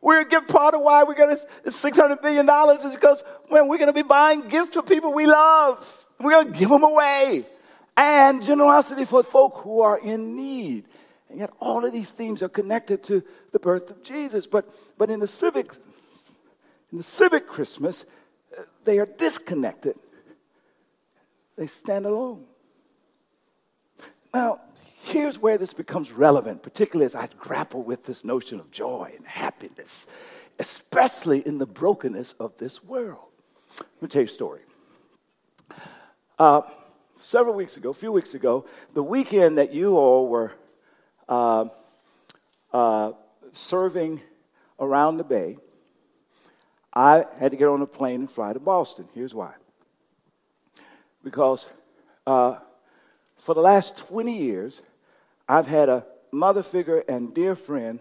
We're 0.00 0.20
a 0.20 0.24
give 0.24 0.46
part 0.46 0.74
of 0.74 0.82
why 0.82 1.04
we 1.04 1.14
got 1.14 1.36
$600 1.66 2.22
billion 2.22 2.48
is 2.86 2.94
because 2.94 3.24
when 3.48 3.66
we're 3.66 3.78
going 3.78 3.88
to 3.88 3.92
be 3.92 4.02
buying 4.02 4.48
gifts 4.48 4.74
for 4.74 4.82
people 4.82 5.12
we 5.12 5.26
love, 5.26 6.06
we're 6.20 6.30
going 6.30 6.52
to 6.52 6.58
give 6.58 6.68
them 6.68 6.84
away. 6.84 7.46
And 7.96 8.44
generosity 8.44 9.04
for 9.04 9.24
folk 9.24 9.56
who 9.56 9.80
are 9.80 9.98
in 9.98 10.36
need. 10.36 10.84
And 11.30 11.38
yet, 11.38 11.50
all 11.60 11.84
of 11.84 11.92
these 11.92 12.10
themes 12.10 12.42
are 12.42 12.48
connected 12.48 13.02
to 13.04 13.22
the 13.52 13.58
birth 13.58 13.90
of 13.90 14.02
Jesus. 14.02 14.46
But, 14.46 14.72
but 14.96 15.10
in, 15.10 15.20
the 15.20 15.26
civic, 15.26 15.72
in 16.90 16.98
the 16.98 17.04
civic 17.04 17.46
Christmas, 17.46 18.04
they 18.84 18.98
are 18.98 19.06
disconnected, 19.06 19.96
they 21.56 21.66
stand 21.66 22.06
alone. 22.06 22.44
Now, 24.32 24.60
here's 25.02 25.38
where 25.38 25.58
this 25.58 25.74
becomes 25.74 26.12
relevant, 26.12 26.62
particularly 26.62 27.06
as 27.06 27.14
I 27.14 27.28
grapple 27.38 27.82
with 27.82 28.04
this 28.04 28.24
notion 28.24 28.60
of 28.60 28.70
joy 28.70 29.12
and 29.16 29.26
happiness, 29.26 30.06
especially 30.58 31.46
in 31.46 31.58
the 31.58 31.66
brokenness 31.66 32.34
of 32.34 32.56
this 32.58 32.82
world. 32.82 33.26
Let 33.78 34.02
me 34.02 34.08
tell 34.08 34.22
you 34.22 34.26
a 34.26 34.30
story. 34.30 34.60
Uh, 36.38 36.62
several 37.20 37.54
weeks 37.54 37.76
ago, 37.76 37.90
a 37.90 37.94
few 37.94 38.12
weeks 38.12 38.34
ago, 38.34 38.64
the 38.94 39.02
weekend 39.02 39.58
that 39.58 39.72
you 39.72 39.96
all 39.96 40.28
were 40.28 40.52
uh, 41.28 41.66
uh, 42.72 43.12
serving 43.52 44.20
around 44.80 45.16
the 45.18 45.24
bay, 45.24 45.58
I 46.92 47.24
had 47.38 47.52
to 47.52 47.56
get 47.56 47.68
on 47.68 47.82
a 47.82 47.86
plane 47.86 48.20
and 48.20 48.30
fly 48.30 48.52
to 48.52 48.60
Boston. 48.60 49.08
Here's 49.14 49.34
why. 49.34 49.52
Because 51.22 51.68
uh, 52.26 52.56
for 53.36 53.54
the 53.54 53.60
last 53.60 53.96
20 53.96 54.36
years, 54.36 54.82
I've 55.48 55.66
had 55.66 55.88
a 55.88 56.04
mother 56.32 56.62
figure 56.62 57.04
and 57.08 57.34
dear 57.34 57.54
friend 57.54 58.00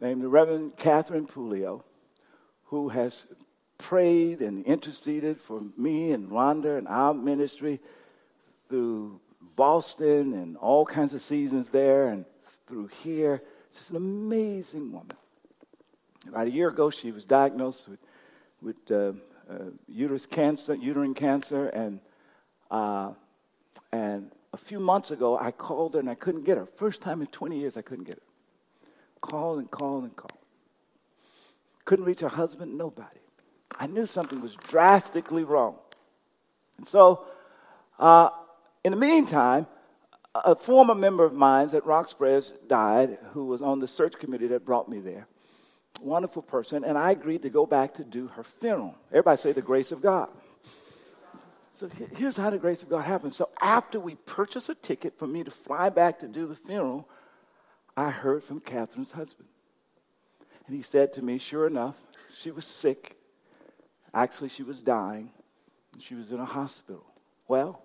named 0.00 0.22
the 0.22 0.28
Reverend 0.28 0.76
Catherine 0.76 1.26
Pulio, 1.26 1.82
who 2.64 2.88
has 2.88 3.26
prayed 3.78 4.40
and 4.40 4.64
interceded 4.64 5.40
for 5.40 5.62
me 5.76 6.12
and 6.12 6.30
Rhonda 6.30 6.78
and 6.78 6.88
our 6.88 7.14
ministry 7.14 7.80
through 8.68 9.20
Boston 9.56 10.34
and 10.34 10.56
all 10.56 10.84
kinds 10.84 11.12
of 11.12 11.20
seasons 11.20 11.70
there 11.70 12.08
and 12.08 12.24
through 12.66 12.88
here. 13.02 13.40
She's 13.70 13.90
an 13.90 13.96
amazing 13.96 14.92
woman. 14.92 15.16
About 16.28 16.46
a 16.46 16.50
year 16.50 16.68
ago, 16.68 16.90
she 16.90 17.12
was 17.12 17.24
diagnosed 17.24 17.88
with, 17.88 18.00
with 18.62 18.90
uh, 18.90 19.12
uh, 19.50 19.70
uterus 19.88 20.26
cancer, 20.26 20.74
uterine 20.74 21.14
cancer, 21.14 21.68
and, 21.68 22.00
uh, 22.70 23.10
and 23.92 24.30
a 24.52 24.56
few 24.56 24.80
months 24.80 25.10
ago, 25.10 25.38
I 25.38 25.50
called 25.50 25.94
her 25.94 26.00
and 26.00 26.08
I 26.08 26.14
couldn't 26.14 26.44
get 26.44 26.56
her. 26.56 26.64
First 26.64 27.02
time 27.02 27.20
in 27.20 27.26
20 27.26 27.58
years, 27.58 27.76
I 27.76 27.82
couldn't 27.82 28.04
get 28.04 28.14
her. 28.14 28.88
Call 29.20 29.58
and 29.58 29.70
call 29.70 30.04
and 30.04 30.14
call. 30.14 30.30
Couldn't 31.84 32.04
reach 32.04 32.20
her 32.20 32.28
husband, 32.28 32.78
nobody. 32.78 33.20
I 33.78 33.86
knew 33.86 34.06
something 34.06 34.40
was 34.40 34.54
drastically 34.54 35.44
wrong. 35.44 35.74
And 36.78 36.86
so, 36.86 37.24
uh, 37.98 38.30
in 38.84 38.92
the 38.92 38.98
meantime, 38.98 39.66
a 40.34 40.54
former 40.54 40.94
member 40.94 41.24
of 41.24 41.32
mine 41.32 41.70
at 41.74 42.10
Springs 42.10 42.52
died 42.66 43.18
who 43.32 43.46
was 43.46 43.62
on 43.62 43.78
the 43.78 43.86
search 43.86 44.18
committee 44.18 44.48
that 44.48 44.64
brought 44.64 44.88
me 44.88 44.98
there. 44.98 45.26
Wonderful 46.00 46.42
person, 46.42 46.84
and 46.84 46.98
I 46.98 47.12
agreed 47.12 47.42
to 47.42 47.50
go 47.50 47.66
back 47.66 47.94
to 47.94 48.04
do 48.04 48.26
her 48.28 48.42
funeral. 48.42 48.96
Everybody 49.10 49.40
say 49.40 49.52
the 49.52 49.62
grace 49.62 49.92
of 49.92 50.02
God. 50.02 50.28
So 51.76 51.88
here's 52.16 52.36
how 52.36 52.50
the 52.50 52.58
grace 52.58 52.82
of 52.82 52.88
God 52.88 53.02
happened. 53.02 53.34
So 53.34 53.48
after 53.60 53.98
we 53.98 54.14
purchased 54.14 54.68
a 54.68 54.74
ticket 54.74 55.18
for 55.18 55.26
me 55.26 55.42
to 55.44 55.50
fly 55.50 55.88
back 55.88 56.20
to 56.20 56.28
do 56.28 56.46
the 56.46 56.54
funeral, 56.54 57.08
I 57.96 58.10
heard 58.10 58.44
from 58.44 58.60
Catherine's 58.60 59.12
husband. 59.12 59.48
And 60.66 60.74
he 60.74 60.82
said 60.82 61.12
to 61.14 61.22
me, 61.22 61.38
sure 61.38 61.66
enough, 61.66 61.96
she 62.36 62.50
was 62.50 62.64
sick. 62.64 63.16
Actually, 64.12 64.48
she 64.48 64.62
was 64.62 64.80
dying. 64.80 65.30
And 65.92 66.02
she 66.02 66.14
was 66.14 66.30
in 66.30 66.40
a 66.40 66.44
hospital. 66.44 67.04
Well, 67.48 67.82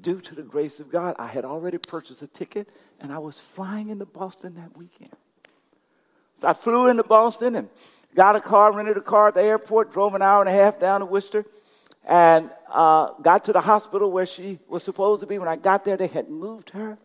due 0.00 0.20
to 0.20 0.34
the 0.34 0.42
grace 0.42 0.80
of 0.80 0.90
God, 0.90 1.16
I 1.18 1.26
had 1.26 1.44
already 1.44 1.78
purchased 1.78 2.22
a 2.22 2.26
ticket 2.26 2.68
and 3.00 3.12
I 3.12 3.18
was 3.18 3.38
flying 3.38 3.88
into 3.88 4.06
Boston 4.06 4.54
that 4.54 4.76
weekend. 4.76 5.12
So 6.38 6.48
I 6.48 6.54
flew 6.54 6.88
into 6.88 7.04
Boston 7.04 7.56
and 7.56 7.68
got 8.14 8.36
a 8.36 8.40
car, 8.40 8.72
rented 8.72 8.96
a 8.96 9.00
car 9.00 9.28
at 9.28 9.34
the 9.34 9.42
airport, 9.42 9.92
drove 9.92 10.14
an 10.14 10.22
hour 10.22 10.40
and 10.40 10.48
a 10.48 10.52
half 10.52 10.80
down 10.80 11.00
to 11.00 11.06
Worcester, 11.06 11.44
and 12.04 12.50
uh, 12.70 13.12
got 13.22 13.44
to 13.44 13.52
the 13.52 13.60
hospital 13.60 14.10
where 14.10 14.26
she 14.26 14.58
was 14.68 14.82
supposed 14.82 15.20
to 15.20 15.26
be. 15.26 15.38
When 15.38 15.48
I 15.48 15.56
got 15.56 15.84
there, 15.84 15.96
they 15.96 16.08
had 16.08 16.28
moved 16.28 16.70
her. 16.70 16.98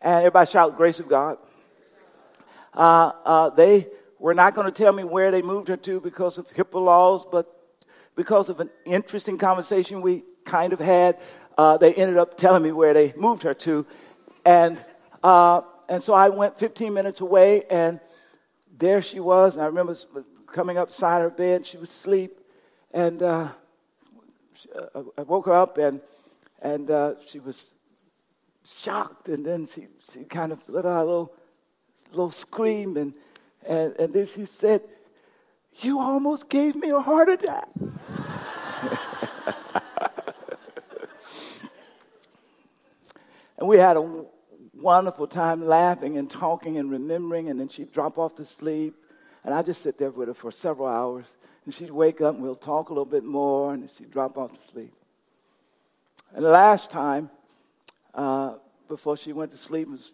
And 0.00 0.14
everybody 0.16 0.50
shout, 0.50 0.76
Grace 0.76 1.00
of 1.00 1.08
God. 1.08 1.38
Uh, 2.74 3.12
uh, 3.24 3.50
they 3.50 3.88
were 4.18 4.34
not 4.34 4.54
going 4.54 4.66
to 4.66 4.72
tell 4.72 4.92
me 4.92 5.04
where 5.04 5.30
they 5.30 5.42
moved 5.42 5.68
her 5.68 5.76
to 5.76 6.00
because 6.00 6.38
of 6.38 6.48
HIPAA 6.48 6.82
laws, 6.82 7.24
but 7.30 7.52
because 8.16 8.48
of 8.48 8.60
an 8.60 8.70
interesting 8.84 9.38
conversation 9.38 10.00
we 10.00 10.24
kind 10.44 10.72
of 10.72 10.78
had, 10.78 11.18
uh, 11.56 11.76
they 11.76 11.94
ended 11.94 12.18
up 12.18 12.36
telling 12.36 12.62
me 12.62 12.72
where 12.72 12.92
they 12.92 13.14
moved 13.16 13.42
her 13.42 13.54
to. 13.54 13.86
And, 14.44 14.82
uh, 15.22 15.62
and 15.88 16.02
so 16.02 16.12
I 16.12 16.28
went 16.28 16.58
15 16.58 16.92
minutes 16.92 17.20
away, 17.20 17.64
and 17.70 18.00
there 18.78 19.00
she 19.02 19.20
was. 19.20 19.54
And 19.54 19.62
I 19.62 19.66
remember 19.66 19.96
coming 20.52 20.78
up 20.78 20.88
beside 20.88 21.22
her 21.22 21.30
bed. 21.30 21.64
She 21.64 21.78
was 21.78 21.90
asleep. 21.90 22.40
And 22.92 23.22
uh, 23.22 23.48
uh, 24.94 25.02
I 25.18 25.22
woke 25.22 25.46
her 25.46 25.54
up, 25.54 25.78
and, 25.78 26.00
and 26.60 26.90
uh, 26.90 27.14
she 27.26 27.38
was 27.38 27.72
shocked. 28.64 29.28
And 29.28 29.44
then 29.44 29.66
she, 29.66 29.86
she 30.10 30.24
kind 30.24 30.52
of 30.52 30.62
let 30.68 30.84
out 30.84 31.02
a 31.02 31.06
little, 31.06 31.32
little 32.10 32.30
scream. 32.30 32.96
And, 32.96 33.14
and, 33.66 33.94
and 33.98 34.12
then 34.12 34.26
she 34.26 34.44
said, 34.44 34.82
You 35.80 36.00
almost 36.00 36.48
gave 36.48 36.76
me 36.76 36.90
a 36.90 37.00
heart 37.00 37.28
attack. 37.28 37.68
And 43.58 43.68
we 43.68 43.78
had 43.78 43.96
a 43.96 44.24
wonderful 44.74 45.26
time 45.26 45.66
laughing 45.66 46.18
and 46.18 46.30
talking 46.30 46.78
and 46.78 46.90
remembering, 46.90 47.48
and 47.48 47.58
then 47.58 47.68
she'd 47.68 47.92
drop 47.92 48.18
off 48.18 48.34
to 48.36 48.44
sleep. 48.44 48.94
And 49.44 49.54
I'd 49.54 49.66
just 49.66 49.82
sit 49.82 49.98
there 49.98 50.10
with 50.10 50.28
her 50.28 50.34
for 50.34 50.50
several 50.50 50.88
hours. 50.88 51.36
And 51.64 51.72
she'd 51.72 51.90
wake 51.90 52.20
up 52.20 52.34
and 52.34 52.42
we'll 52.42 52.54
talk 52.54 52.90
a 52.90 52.92
little 52.92 53.04
bit 53.04 53.24
more, 53.24 53.72
and 53.72 53.88
she'd 53.90 54.10
drop 54.10 54.36
off 54.36 54.54
to 54.54 54.60
sleep. 54.60 54.92
And 56.34 56.44
the 56.44 56.50
last 56.50 56.90
time, 56.90 57.30
uh, 58.14 58.54
before 58.88 59.16
she 59.16 59.32
went 59.32 59.52
to 59.52 59.56
sleep, 59.56 59.88
was 59.88 60.12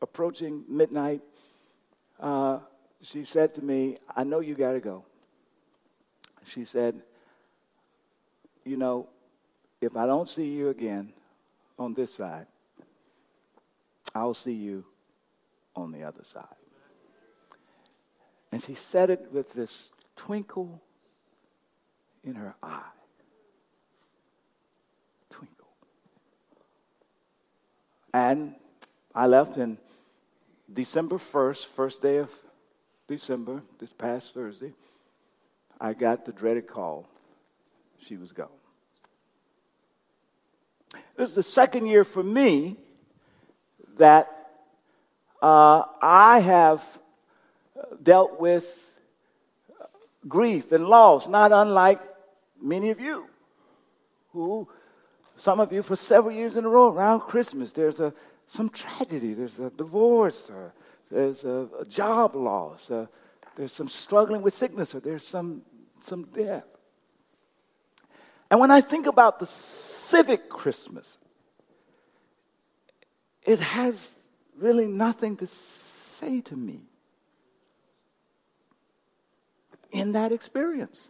approaching 0.00 0.64
midnight. 0.68 1.20
Uh, 2.18 2.60
she 3.02 3.24
said 3.24 3.54
to 3.54 3.62
me, 3.62 3.96
I 4.14 4.24
know 4.24 4.40
you 4.40 4.54
got 4.54 4.72
to 4.72 4.80
go. 4.80 5.04
She 6.46 6.64
said, 6.64 7.00
You 8.64 8.76
know, 8.76 9.08
if 9.80 9.96
I 9.96 10.06
don't 10.06 10.28
see 10.28 10.48
you 10.48 10.68
again, 10.68 11.12
on 11.80 11.94
this 11.94 12.12
side, 12.12 12.46
I'll 14.14 14.34
see 14.34 14.52
you 14.52 14.84
on 15.74 15.90
the 15.90 16.04
other 16.04 16.22
side. 16.22 16.44
And 18.52 18.62
she 18.62 18.74
said 18.74 19.08
it 19.08 19.28
with 19.32 19.52
this 19.54 19.90
twinkle 20.14 20.82
in 22.22 22.34
her 22.34 22.54
eye. 22.62 22.82
Twinkle. 25.30 25.68
And 28.12 28.54
I 29.14 29.26
left 29.26 29.56
in 29.56 29.78
December 30.70 31.16
1st, 31.16 31.66
first 31.66 32.02
day 32.02 32.18
of 32.18 32.32
December, 33.06 33.62
this 33.78 33.92
past 33.92 34.34
Thursday. 34.34 34.74
I 35.80 35.94
got 35.94 36.26
the 36.26 36.32
dreaded 36.32 36.66
call. 36.66 37.08
She 37.98 38.16
was 38.16 38.32
gone. 38.32 38.59
This 41.16 41.30
is 41.30 41.34
the 41.34 41.42
second 41.42 41.86
year 41.86 42.04
for 42.04 42.22
me 42.22 42.76
that 43.98 44.28
uh, 45.42 45.82
I 46.02 46.40
have 46.40 46.82
dealt 48.02 48.40
with 48.40 48.66
grief 50.28 50.72
and 50.72 50.86
loss, 50.86 51.28
not 51.28 51.52
unlike 51.52 52.00
many 52.60 52.90
of 52.90 53.00
you 53.00 53.26
who, 54.32 54.68
some 55.36 55.60
of 55.60 55.72
you 55.72 55.82
for 55.82 55.96
several 55.96 56.34
years 56.34 56.56
in 56.56 56.64
a 56.64 56.68
row 56.68 56.92
around 56.92 57.20
Christmas, 57.20 57.72
there's 57.72 58.00
a, 58.00 58.12
some 58.46 58.68
tragedy, 58.68 59.34
there's 59.34 59.58
a 59.58 59.70
divorce, 59.70 60.50
or 60.50 60.74
there's 61.10 61.44
a, 61.44 61.68
a 61.80 61.84
job 61.84 62.36
loss, 62.36 62.90
uh, 62.90 63.06
there's 63.56 63.72
some 63.72 63.88
struggling 63.88 64.42
with 64.42 64.54
sickness, 64.54 64.94
or 64.94 65.00
there's 65.00 65.26
some, 65.26 65.62
some 66.00 66.24
death. 66.34 66.64
And 68.50 68.58
when 68.58 68.70
I 68.70 68.80
think 68.80 69.06
about 69.06 69.38
the 69.38 69.46
civic 69.46 70.48
Christmas, 70.48 71.18
it 73.42 73.60
has 73.60 74.18
really 74.58 74.86
nothing 74.86 75.36
to 75.38 75.46
say 75.46 76.40
to 76.42 76.56
me 76.56 76.82
in 79.90 80.12
that 80.12 80.32
experience. 80.32 81.08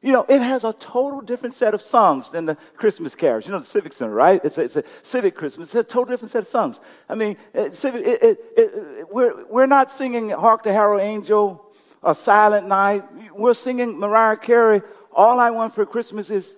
You 0.00 0.12
know, 0.12 0.24
it 0.28 0.40
has 0.40 0.62
a 0.62 0.72
total 0.72 1.20
different 1.20 1.54
set 1.56 1.74
of 1.74 1.82
songs 1.82 2.30
than 2.30 2.46
the 2.46 2.56
Christmas 2.76 3.16
carols. 3.16 3.46
You 3.46 3.52
know, 3.52 3.58
the 3.58 3.66
Civic 3.66 3.92
Center, 3.92 4.14
right? 4.14 4.40
It's 4.44 4.56
a, 4.56 4.62
it's 4.62 4.76
a 4.76 4.84
civic 5.02 5.34
Christmas. 5.34 5.74
It's 5.74 5.74
a 5.74 5.82
total 5.82 6.12
different 6.12 6.30
set 6.30 6.40
of 6.40 6.46
songs. 6.46 6.80
I 7.08 7.16
mean, 7.16 7.36
it, 7.52 7.84
it, 7.84 8.38
it, 8.56 9.08
we're, 9.10 9.44
we're 9.46 9.66
not 9.66 9.90
singing 9.90 10.30
Hark 10.30 10.62
the 10.62 10.72
Herald 10.72 11.00
Angel 11.00 11.64
or 12.00 12.14
Silent 12.14 12.68
Night. 12.68 13.02
We're 13.34 13.54
singing 13.54 13.98
Mariah 13.98 14.36
Carey, 14.36 14.82
All 15.18 15.40
I 15.40 15.50
Want 15.50 15.74
for 15.74 15.84
Christmas 15.84 16.30
is. 16.30 16.56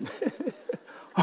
or 0.00 0.08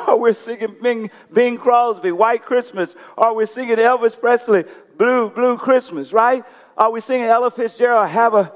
oh, 0.06 0.18
we're 0.18 0.34
singing 0.34 0.76
Bing, 0.82 1.10
Bing 1.32 1.58
Crosby, 1.58 2.12
White 2.12 2.44
Christmas. 2.44 2.94
Or 3.18 3.34
we're 3.34 3.46
singing 3.46 3.78
Elvis 3.78 4.20
Presley, 4.20 4.66
Blue, 4.98 5.30
Blue 5.30 5.58
Christmas, 5.58 6.12
right? 6.12 6.44
Are 6.78 6.92
we 6.92 7.00
singing 7.00 7.26
Ella 7.26 7.50
Fitzgerald, 7.50 8.10
Have 8.10 8.34
a, 8.34 8.52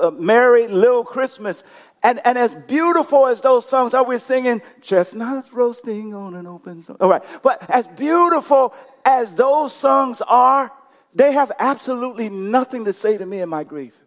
a 0.00 0.10
Merry 0.10 0.68
Little 0.68 1.04
Christmas? 1.04 1.62
And, 2.02 2.18
and 2.24 2.38
as 2.38 2.54
beautiful 2.54 3.26
as 3.26 3.42
those 3.42 3.68
songs 3.68 3.92
are, 3.92 4.06
we're 4.06 4.18
singing 4.18 4.62
chestnuts 4.80 5.52
roasting 5.52 6.14
on 6.14 6.34
an 6.34 6.46
open 6.46 6.82
stove. 6.82 6.96
All 6.98 7.10
right. 7.10 7.22
But 7.42 7.68
as 7.70 7.86
beautiful 7.88 8.74
as 9.04 9.34
those 9.34 9.74
songs 9.74 10.22
are, 10.26 10.72
they 11.14 11.32
have 11.32 11.52
absolutely 11.58 12.30
nothing 12.30 12.86
to 12.86 12.94
say 12.94 13.18
to 13.18 13.26
me 13.26 13.40
in 13.40 13.50
my 13.50 13.64
grief. 13.64 14.03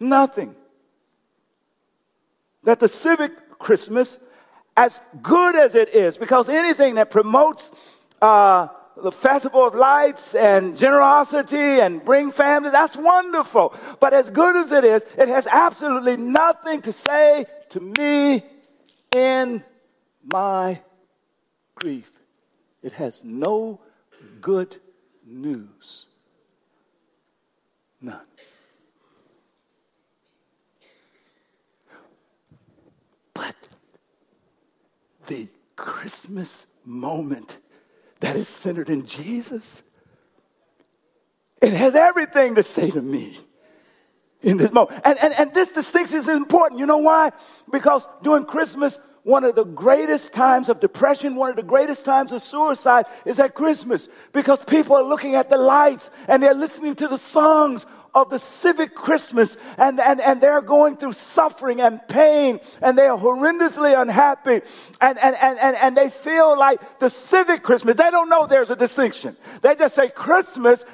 Nothing. 0.00 0.54
That 2.64 2.80
the 2.80 2.88
civic 2.88 3.58
Christmas, 3.58 4.18
as 4.76 5.00
good 5.22 5.56
as 5.56 5.74
it 5.74 5.90
is, 5.90 6.18
because 6.18 6.48
anything 6.48 6.96
that 6.96 7.10
promotes 7.10 7.70
uh, 8.20 8.68
the 9.02 9.12
festival 9.12 9.66
of 9.66 9.74
lights 9.74 10.34
and 10.34 10.76
generosity 10.76 11.80
and 11.80 12.04
bring 12.04 12.32
family, 12.32 12.70
that's 12.70 12.96
wonderful. 12.96 13.74
But 14.00 14.12
as 14.12 14.30
good 14.30 14.56
as 14.56 14.72
it 14.72 14.84
is, 14.84 15.04
it 15.16 15.28
has 15.28 15.46
absolutely 15.46 16.16
nothing 16.16 16.82
to 16.82 16.92
say 16.92 17.46
to 17.70 17.80
me 17.80 18.44
in 19.14 19.64
my 20.32 20.80
grief. 21.74 22.10
It 22.82 22.92
has 22.92 23.22
no 23.24 23.80
good 24.40 24.76
news. 25.26 26.06
None. 28.00 28.20
But 33.34 33.54
the 35.28 35.48
Christmas 35.76 36.66
moment 36.84 37.58
that 38.20 38.34
is 38.34 38.48
centered 38.48 38.90
in 38.90 39.06
Jesus. 39.06 39.84
It 41.62 41.72
has 41.72 41.94
everything 41.94 42.56
to 42.56 42.62
say 42.62 42.90
to 42.90 43.00
me 43.00 43.38
in 44.42 44.56
this 44.56 44.72
moment. 44.72 45.00
And, 45.04 45.18
and, 45.18 45.32
and 45.34 45.54
this 45.54 45.72
distinction 45.72 46.18
is 46.18 46.28
important. 46.28 46.80
You 46.80 46.86
know 46.86 46.98
why? 46.98 47.32
Because 47.70 48.08
during 48.22 48.44
Christmas, 48.44 48.98
one 49.22 49.44
of 49.44 49.54
the 49.54 49.64
greatest 49.64 50.32
times 50.32 50.68
of 50.68 50.80
depression, 50.80 51.36
one 51.36 51.50
of 51.50 51.56
the 51.56 51.62
greatest 51.62 52.04
times 52.04 52.32
of 52.32 52.40
suicide 52.40 53.06
is 53.24 53.38
at 53.38 53.54
Christmas 53.54 54.08
because 54.32 54.64
people 54.64 54.96
are 54.96 55.02
looking 55.02 55.34
at 55.34 55.50
the 55.50 55.58
lights 55.58 56.10
and 56.28 56.42
they're 56.42 56.54
listening 56.54 56.94
to 56.96 57.08
the 57.08 57.18
songs 57.18 57.86
of 58.14 58.30
the 58.30 58.38
civic 58.38 58.94
Christmas 58.94 59.56
and, 59.76 60.00
and, 60.00 60.20
and 60.20 60.40
they're 60.40 60.60
going 60.60 60.96
through 60.96 61.12
suffering 61.12 61.80
and 61.80 62.00
pain 62.08 62.60
and 62.80 62.98
they 62.98 63.06
are 63.06 63.18
horrendously 63.18 64.00
unhappy 64.00 64.60
and, 65.00 65.18
and, 65.18 65.36
and, 65.36 65.58
and, 65.58 65.76
and 65.76 65.96
they 65.96 66.08
feel 66.08 66.58
like 66.58 66.98
the 66.98 67.10
civic 67.10 67.62
Christmas, 67.62 67.96
they 67.96 68.10
don't 68.10 68.28
know 68.28 68.46
there's 68.46 68.70
a 68.70 68.76
distinction. 68.76 69.36
They 69.62 69.74
just 69.74 69.94
say 69.94 70.08
Christmas 70.08 70.84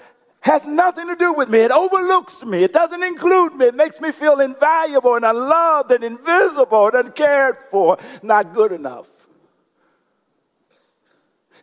has 0.40 0.66
nothing 0.66 1.08
to 1.08 1.16
do 1.16 1.32
with 1.32 1.48
me. 1.48 1.60
It 1.60 1.70
overlooks 1.70 2.44
me. 2.44 2.62
It 2.62 2.72
doesn't 2.72 3.02
include 3.02 3.54
me. 3.54 3.66
It 3.66 3.74
makes 3.74 3.98
me 3.98 4.12
feel 4.12 4.40
invaluable 4.40 5.14
and 5.14 5.24
unloved 5.24 5.90
and 5.90 6.04
invisible 6.04 6.88
and 6.88 7.06
uncared 7.06 7.56
for, 7.70 7.96
not 8.22 8.52
good 8.52 8.72
enough. 8.72 9.08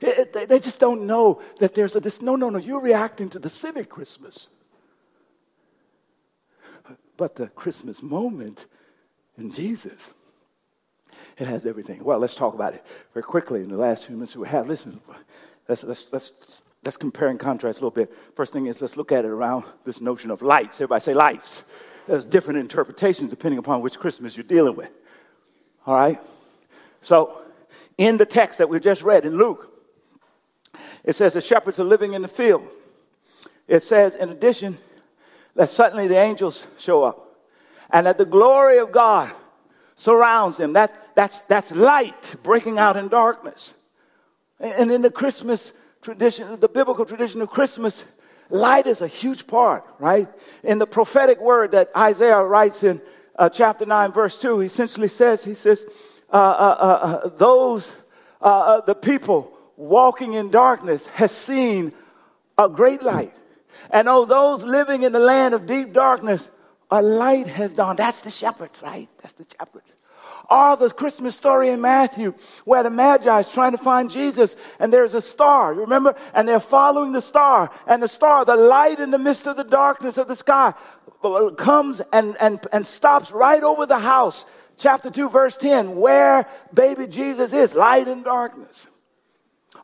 It, 0.02 0.36
it, 0.36 0.50
they 0.50 0.60
just 0.60 0.80
don't 0.80 1.06
know 1.06 1.44
that 1.60 1.76
there's 1.76 1.96
a 1.96 2.00
this. 2.00 2.24
No, 2.24 2.36
no, 2.36 2.50
no. 2.50 2.58
You're 2.58 2.82
reacting 2.82 3.30
to 3.30 3.40
the 3.40 3.52
civic 3.52 3.88
Christmas. 3.88 4.48
But 7.22 7.36
the 7.36 7.50
Christmas 7.50 8.02
moment 8.02 8.66
in 9.38 9.52
Jesus, 9.52 10.12
it 11.38 11.46
has 11.46 11.68
everything. 11.68 12.04
Well, 12.04 12.18
let's 12.18 12.34
talk 12.34 12.56
about 12.56 12.74
it 12.74 12.84
very 13.14 13.22
quickly 13.22 13.62
in 13.62 13.70
the 13.70 13.78
last 13.78 14.08
few 14.08 14.16
minutes 14.16 14.36
we 14.36 14.48
have. 14.48 14.68
Listen, 14.68 15.00
let's, 15.70 15.84
let's, 15.84 16.08
let's, 16.12 16.32
let's 16.84 16.98
compare 16.98 17.28
and 17.28 17.40
contrast 17.40 17.78
a 17.78 17.82
little 17.82 17.92
bit. 17.92 18.12
First 18.36 18.54
thing 18.54 18.66
is 18.66 18.82
let's 18.82 18.98
look 18.98 19.12
at 19.12 19.24
it 19.24 19.28
around 19.28 19.66
this 19.86 20.02
notion 20.02 20.32
of 20.32 20.42
lights. 20.42 20.82
Everybody 20.82 21.02
say 21.04 21.14
lights. 21.14 21.64
There's 22.08 22.26
different 22.26 22.60
interpretations 22.60 23.30
depending 23.30 23.60
upon 23.60 23.82
which 23.82 24.00
Christmas 24.00 24.36
you're 24.36 24.44
dealing 24.44 24.76
with. 24.76 24.90
All 25.86 25.94
right? 25.94 26.20
So, 27.02 27.40
in 28.00 28.18
the 28.18 28.26
text 28.26 28.58
that 28.58 28.68
we 28.68 28.80
just 28.80 29.04
read 29.04 29.28
in 29.28 29.38
Luke, 29.38 29.72
it 31.04 31.16
says 31.16 31.34
the 31.34 31.42
shepherds 31.42 31.80
are 31.80 31.84
living 31.84 32.14
in 32.14 32.24
the 32.24 32.28
field. 32.28 32.68
It 33.68 33.84
says, 33.84 34.16
in 34.16 34.30
addition, 34.30 34.80
that 35.56 35.70
suddenly 35.70 36.08
the 36.08 36.18
angels 36.18 36.66
show 36.78 37.04
up 37.04 37.32
and 37.92 38.06
that 38.06 38.18
the 38.18 38.26
glory 38.26 38.80
of 38.80 38.92
God 38.92 39.32
surrounds 39.96 40.58
them. 40.58 40.74
That, 40.74 41.10
that's, 41.16 41.44
that's 41.44 41.72
light 41.72 42.36
breaking 42.44 42.80
out 42.80 42.98
in 42.98 43.08
darkness. 43.08 43.74
And 44.60 44.92
in 44.92 45.02
the 45.02 45.12
Christmas 45.12 45.74
tradition, 46.02 46.60
the 46.60 46.70
biblical 46.70 47.06
tradition 47.06 47.42
of 47.42 47.50
Christmas, 47.50 48.06
light 48.50 48.88
is 48.88 49.02
a 49.02 49.08
huge 49.08 49.48
part, 49.48 49.84
right? 50.00 50.28
In 50.64 50.80
the 50.80 50.88
prophetic 50.88 51.40
word 51.42 51.72
that 51.72 51.90
Isaiah 51.96 52.42
writes 52.42 52.84
in 52.84 53.02
uh, 53.38 53.50
chapter 53.50 53.86
9, 53.86 54.12
verse 54.12 54.40
2, 54.40 54.60
he 54.60 54.66
essentially 54.68 55.08
says, 55.08 55.44
he 55.44 55.54
says, 55.54 55.86
uh, 56.32 56.36
uh, 56.36 56.40
uh, 56.40 56.86
uh 57.26 57.30
those, 57.38 57.92
uh, 58.42 58.82
the 58.82 58.96
people 58.96 59.52
walking 59.78 60.34
in 60.34 60.52
darkness 60.52 61.08
has 61.08 61.32
seen 61.32 61.92
a 62.58 62.70
great 62.70 63.02
light. 63.02 63.34
And 63.90 64.08
oh, 64.08 64.26
those 64.26 64.64
living 64.64 65.04
in 65.04 65.12
the 65.12 65.20
land 65.20 65.54
of 65.54 65.66
deep 65.66 65.94
darkness, 65.94 66.50
a 66.90 67.02
light 67.02 67.48
has 67.48 67.74
dawned. 67.74 68.00
That's 68.00 68.22
the 68.22 68.30
shepherds, 68.30 68.82
right? 68.82 69.08
That's 69.22 69.34
the 69.34 69.46
shepherds. 69.58 69.88
Or 70.50 70.76
the 70.76 70.90
Christmas 70.90 71.36
story 71.36 71.70
in 71.70 71.80
Matthew 71.80 72.34
where 72.66 72.84
the 72.84 72.90
Magi 72.90 73.40
is 73.40 73.52
trying 73.52 73.72
to 73.72 73.78
find 73.78 74.10
Jesus 74.10 74.56
and 74.80 74.92
there's 74.92 75.14
a 75.14 75.22
star, 75.22 75.74
you 75.74 75.82
remember? 75.82 76.16
And 76.34 76.48
they're 76.48 76.60
following 76.60 77.14
the 77.14 77.22
star. 77.22 77.72
And 77.88 78.04
the 78.04 78.08
star, 78.08 78.44
the 78.44 78.58
light 78.58 79.00
in 79.00 79.12
the 79.12 79.18
midst 79.18 79.48
of 79.48 79.56
the 79.56 79.64
darkness 79.64 80.18
of 80.18 80.28
the 80.28 80.36
sky, 80.36 80.74
comes 81.58 82.02
and, 82.12 82.36
and, 82.42 82.60
and 82.72 82.86
stops 82.86 83.32
right 83.32 83.64
over 83.64 83.86
the 83.86 84.00
house. 84.00 84.46
Chapter 84.78 85.10
2, 85.10 85.30
verse 85.30 85.56
10, 85.58 85.96
where 85.96 86.48
baby 86.74 87.08
Jesus 87.08 87.54
is, 87.54 87.74
light 87.74 88.08
and 88.08 88.24
darkness. 88.24 88.88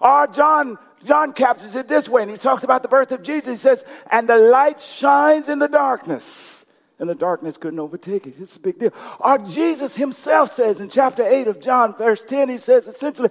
Or 0.02 0.28
John 0.28 0.78
John 1.06 1.34
captures 1.34 1.76
it 1.76 1.88
this 1.88 2.10
way, 2.10 2.24
and 2.24 2.32
he 2.32 2.38
talks 2.38 2.64
about 2.64 2.82
the 2.82 2.88
birth 2.88 3.12
of 3.12 3.22
Jesus. 3.22 3.50
He 3.50 3.58
says, 3.58 3.84
And 4.12 4.28
the 4.28 4.38
light 4.38 4.82
shines 4.82 5.50
in 5.50 5.60
the 5.60 5.68
darkness, 5.68 6.66
and 7.00 7.08
the 7.08 7.16
darkness 7.16 7.58
couldn't 7.58 7.80
overtake 7.80 8.26
it. 8.26 8.36
It's 8.40 8.58
a 8.58 8.60
big 8.60 8.80
deal. 8.80 8.94
Our 9.20 9.38
Jesus 9.38 9.96
himself 9.96 10.52
says 10.52 10.80
in 10.80 10.90
chapter 10.90 11.26
8 11.26 11.48
of 11.48 11.60
John, 11.60 11.96
verse 11.96 12.24
10, 12.24 12.50
he 12.50 12.58
says 12.58 12.88
essentially, 12.88 13.30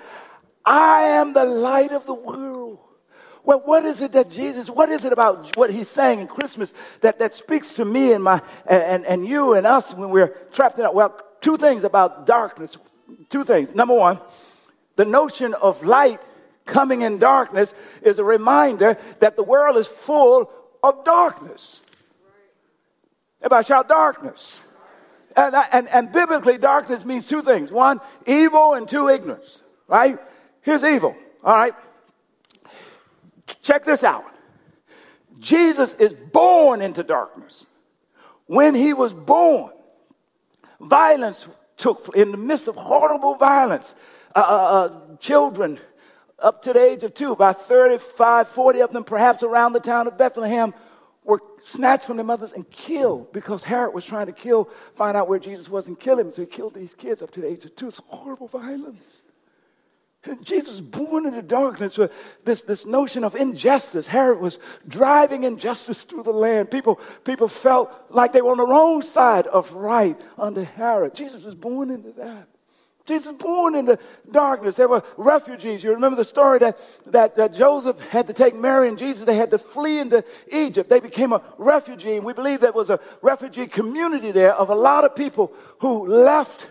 I 0.65 1.03
am 1.03 1.33
the 1.33 1.45
light 1.45 1.93
of 1.93 2.07
the 2.07 2.15
world. 2.15 2.79
Well, 3.45 3.63
what 3.65 3.85
is 3.85 4.01
it 4.01 4.13
that 4.13 4.29
Jesus, 4.29 4.69
what 4.69 4.89
is 4.89 5.05
it 5.05 5.13
about 5.13 5.57
what 5.57 5.71
he's 5.71 5.89
saying 5.89 6.19
in 6.19 6.27
Christmas 6.27 6.75
that, 7.01 7.21
that 7.21 7.33
speaks 7.33 7.75
to 7.75 7.85
me 7.85 8.13
and, 8.13 8.25
my, 8.25 8.43
and, 8.67 9.07
and 9.07 9.27
you 9.27 9.55
and 9.55 9.65
us 9.65 9.95
when 9.95 10.11
we're 10.11 10.37
trapped 10.51 10.81
in 10.81 10.85
it? 10.85 10.93
Well, 10.93 11.21
two 11.41 11.57
things 11.57 11.85
about 11.85 12.27
darkness. 12.27 12.77
Two 13.29 13.45
things. 13.45 13.73
Number 13.73 13.95
one, 13.95 14.21
the 14.97 15.05
notion 15.05 15.55
of 15.55 15.85
light 15.85 16.21
coming 16.67 17.03
in 17.03 17.19
darkness 17.19 17.73
is 18.03 18.19
a 18.19 18.25
reminder 18.25 18.99
that 19.21 19.37
the 19.37 19.43
world 19.43 19.77
is 19.77 19.87
full 19.87 20.51
of 20.83 21.05
darkness. 21.05 21.81
Everybody 23.41 23.65
shout 23.65 23.89
darkness. 23.89 24.61
And, 25.37 25.55
and, 25.73 25.89
and 25.89 26.13
biblically, 26.13 26.59
darkness 26.59 27.05
means 27.05 27.27
two 27.27 27.43
things 27.43 27.71
one, 27.71 28.01
evil, 28.27 28.75
and 28.75 28.89
two, 28.89 29.09
ignorance. 29.09 29.63
Right? 29.87 30.19
Here's 30.63 30.83
evil. 30.83 31.15
All 31.45 31.55
right? 31.55 31.75
Check 33.63 33.85
this 33.85 34.03
out 34.03 34.25
Jesus 35.39 35.95
is 35.95 36.15
born 36.15 36.83
into 36.83 37.03
darkness. 37.03 37.67
When 38.47 38.75
he 38.75 38.93
was 38.93 39.13
born, 39.13 39.73
violence 40.81 41.49
took 41.77 42.13
in 42.15 42.31
the 42.31 42.37
midst 42.37 42.69
of 42.69 42.77
horrible 42.77 43.35
violence. 43.35 43.95
Uh, 44.35 44.39
uh, 44.39 44.43
uh, 44.43 45.17
children 45.17 45.79
up 46.39 46.63
to 46.63 46.73
the 46.73 46.83
age 46.83 47.03
of 47.03 47.15
two, 47.15 47.33
about 47.33 47.63
35, 47.63 48.49
40 48.49 48.81
of 48.81 48.93
them, 48.93 49.05
perhaps 49.05 49.43
around 49.43 49.73
the 49.73 49.81
town 49.81 50.07
of 50.07 50.19
Bethlehem, 50.19 50.75
were 51.25 51.41
snatched 51.63 52.05
from 52.05 52.17
their 52.17 52.27
mothers 52.27 52.53
and 52.53 52.71
killed 52.71 53.33
because 53.33 53.65
Herod 53.65 53.95
was 53.95 54.05
trying 54.05 54.27
to 54.27 54.33
kill, 54.33 54.69
find 54.95 55.17
out 55.17 55.29
where 55.29 55.39
Jesus 55.39 55.69
was 55.69 55.89
and 55.89 55.99
kill 55.99 56.19
him. 56.19 56.31
So 56.31 56.43
he 56.43 56.47
killed 56.47 56.75
these 56.75 56.95
kids 56.95 57.21
up 57.21 57.33
to 57.33 57.41
the 57.41 57.49
age 57.49 57.65
of 57.65 57.75
two. 57.75 57.89
It's 57.89 58.01
horrible 58.07 58.49
violence. 58.49 59.17
And 60.25 60.45
Jesus 60.45 60.81
born 60.81 61.27
into 61.27 61.43
darkness 61.43 61.97
with 61.97 62.13
this, 62.45 62.63
this 62.63 62.85
notion 62.85 63.25
of 63.25 63.37
injustice. 63.37 64.07
Herod 64.07 64.41
was 64.41 64.59
driving 64.87 65.45
injustice 65.45 66.03
through 66.03 66.25
the 66.25 66.33
land. 66.33 66.71
People, 66.71 67.01
people 67.25 67.49
felt 67.49 67.93
like 68.11 68.33
they 68.33 68.43
were 68.43 68.51
on 68.51 68.59
the 68.59 68.67
wrong 68.67 69.03
side 69.03 69.47
of 69.47 69.73
right 69.73 70.21
under 70.37 70.65
Herod. 70.65 71.15
Jesus 71.15 71.45
was 71.45 71.55
born 71.55 71.91
into 71.91 72.13
that. 72.13 72.49
Jesus 73.07 73.33
born 73.33 73.77
in 73.77 73.85
the 73.85 73.99
darkness. 74.31 74.75
There 74.75 74.89
were 74.89 75.05
refugees. 75.17 75.85
You 75.85 75.93
remember 75.93 76.17
the 76.17 76.25
story 76.25 76.59
that, 76.59 76.77
that, 77.07 77.55
Joseph 77.55 77.99
had 78.01 78.27
to 78.27 78.33
take 78.33 78.55
Mary 78.55 78.89
and 78.89 78.99
Jesus. 78.99 79.25
They 79.25 79.37
had 79.37 79.53
to 79.53 79.59
flee 79.59 80.01
into 80.01 80.25
Egypt. 80.51 80.91
They 80.91 81.01
became 81.01 81.33
a 81.33 81.41
refugee. 81.57 82.17
And 82.17 82.25
we 82.25 82.33
believe 82.33 82.61
there 82.61 82.73
was 82.73 82.91
a 82.91 82.99
refugee 83.23 83.69
community 83.69 84.33
there 84.33 84.55
of 84.55 84.71
a 84.71 84.75
lot 84.75 85.05
of 85.05 85.15
people 85.15 85.53
who 85.79 86.09
left 86.09 86.67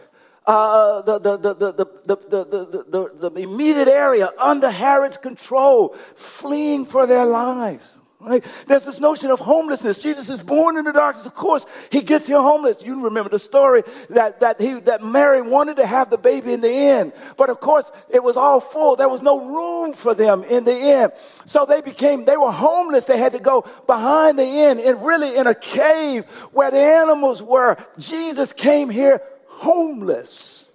uh, 0.45 1.01
the, 1.01 1.19
the, 1.19 1.37
the, 1.37 1.53
the, 1.55 2.85
the, 2.89 3.29
the 3.29 3.39
immediate 3.39 3.87
area 3.87 4.31
under 4.37 4.69
Herod's 4.69 5.17
control, 5.17 5.95
fleeing 6.15 6.85
for 6.85 7.07
their 7.07 7.25
lives. 7.25 7.97
Right? 8.25 8.43
There's 8.65 8.85
this 8.85 8.99
notion 8.99 9.29
of 9.29 9.39
homelessness. 9.39 9.99
Jesus 9.99 10.29
is 10.29 10.41
born 10.41 10.77
in 10.77 10.85
the 10.85 10.91
darkness. 10.91 11.27
Of 11.27 11.35
course, 11.35 11.65
he 11.91 12.01
gets 12.01 12.25
here 12.25 12.41
homeless. 12.41 12.81
You 12.81 13.03
remember 13.03 13.29
the 13.29 13.37
story 13.37 13.83
that, 14.09 14.39
that, 14.39 14.59
he, 14.59 14.73
that 14.81 15.03
Mary 15.03 15.43
wanted 15.43 15.75
to 15.75 15.85
have 15.85 16.09
the 16.09 16.17
baby 16.17 16.51
in 16.51 16.61
the 16.61 16.71
inn. 16.71 17.13
But 17.37 17.51
of 17.51 17.59
course, 17.59 17.91
it 18.09 18.23
was 18.23 18.35
all 18.35 18.59
full. 18.59 18.95
There 18.95 19.09
was 19.09 19.21
no 19.21 19.45
room 19.45 19.93
for 19.93 20.15
them 20.15 20.43
in 20.43 20.63
the 20.63 20.75
inn. 20.75 21.11
So 21.45 21.65
they 21.65 21.81
became, 21.81 22.25
they 22.25 22.37
were 22.37 22.51
homeless. 22.51 23.05
They 23.05 23.19
had 23.19 23.33
to 23.33 23.39
go 23.39 23.69
behind 23.85 24.39
the 24.39 24.43
inn 24.43 24.79
and 24.79 25.05
really 25.05 25.37
in 25.37 25.45
a 25.45 25.53
cave 25.53 26.25
where 26.51 26.71
the 26.71 26.79
animals 26.79 27.43
were. 27.43 27.77
Jesus 27.99 28.53
came 28.53 28.89
here 28.89 29.21
homeless. 29.47 30.67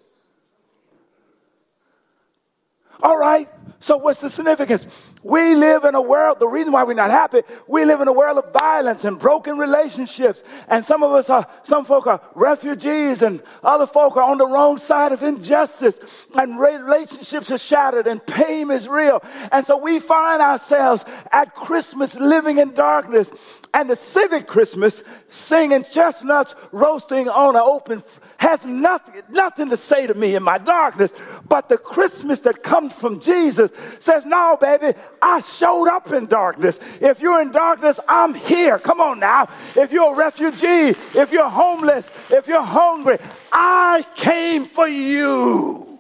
All 3.03 3.19
right. 3.19 3.49
So 3.81 3.97
what's 3.97 4.21
the 4.21 4.31
significance? 4.31 4.87
We 5.23 5.55
live 5.55 5.85
in 5.85 5.95
a 5.95 6.01
world, 6.01 6.39
the 6.41 6.49
reason 6.49 6.73
why 6.73 6.85
we're 6.85 6.95
not 6.95 7.11
happy, 7.11 7.43
we 7.67 7.85
live 7.85 8.01
in 8.01 8.09
a 8.09 8.13
world 8.13 8.39
of 8.39 8.53
violence 8.55 9.05
and 9.05 9.19
broken 9.19 9.59
relationships. 9.59 10.43
And 10.67 10.83
some 10.83 11.03
of 11.03 11.13
us 11.13 11.29
are, 11.29 11.47
some 11.63 11.85
folk 11.85 12.07
are 12.07 12.23
refugees 12.35 13.21
and 13.21 13.43
other 13.63 13.87
folk 13.87 14.17
are 14.17 14.23
on 14.23 14.39
the 14.39 14.47
wrong 14.47 14.79
side 14.79 15.13
of 15.13 15.23
injustice. 15.23 16.01
And 16.37 16.59
relationships 16.59 17.51
are 17.51 17.59
shattered 17.59 18.07
and 18.07 18.25
pain 18.25 18.71
is 18.71 18.89
real. 18.89 19.23
And 19.53 19.65
so 19.67 19.77
we 19.77 20.01
find 20.01 20.41
ourselves 20.41 21.05
at 21.31 21.55
Christmas 21.55 22.15
living 22.15 22.57
in 22.57 22.73
darkness 22.73 23.31
and 23.75 23.91
the 23.91 23.97
civic 23.97 24.47
Christmas 24.47 25.03
singing 25.29 25.85
chestnuts 25.85 26.55
roasting 26.73 27.29
on 27.29 27.57
an 27.57 27.63
open 27.63 28.03
has 28.41 28.65
nothing, 28.65 29.23
nothing 29.29 29.69
to 29.69 29.77
say 29.77 30.07
to 30.07 30.15
me 30.15 30.35
in 30.35 30.43
my 30.43 30.57
darkness. 30.57 31.13
But 31.47 31.69
the 31.69 31.77
Christmas 31.77 32.41
that 32.41 32.63
comes 32.63 32.91
from 32.91 33.21
Jesus 33.21 33.71
says, 33.99 34.25
No, 34.25 34.57
baby, 34.59 34.99
I 35.21 35.41
showed 35.43 35.89
up 35.89 36.11
in 36.11 36.25
darkness. 36.25 36.81
If 37.03 37.21
you're 37.21 37.43
in 37.43 37.53
darkness, 37.53 38.01
I'm 38.09 38.33
here. 38.33 38.79
Come 38.79 38.99
on 38.99 39.21
now. 39.21 39.51
If 39.77 39.93
you're 39.93 40.15
a 40.15 40.17
refugee, 40.17 40.97
if 41.15 41.33
you're 41.33 41.51
homeless, 41.51 42.11
if 42.31 42.49
you're 42.49 42.63
hungry, 42.63 43.19
I 43.53 44.07
came 44.17 44.65
for 44.65 44.89
you. 44.89 45.99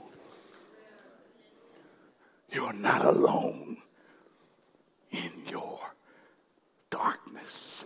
You're 2.50 2.72
not 2.72 3.05
alone 3.05 3.76
in 5.11 5.31
your 5.46 5.79
darkness. 6.88 7.79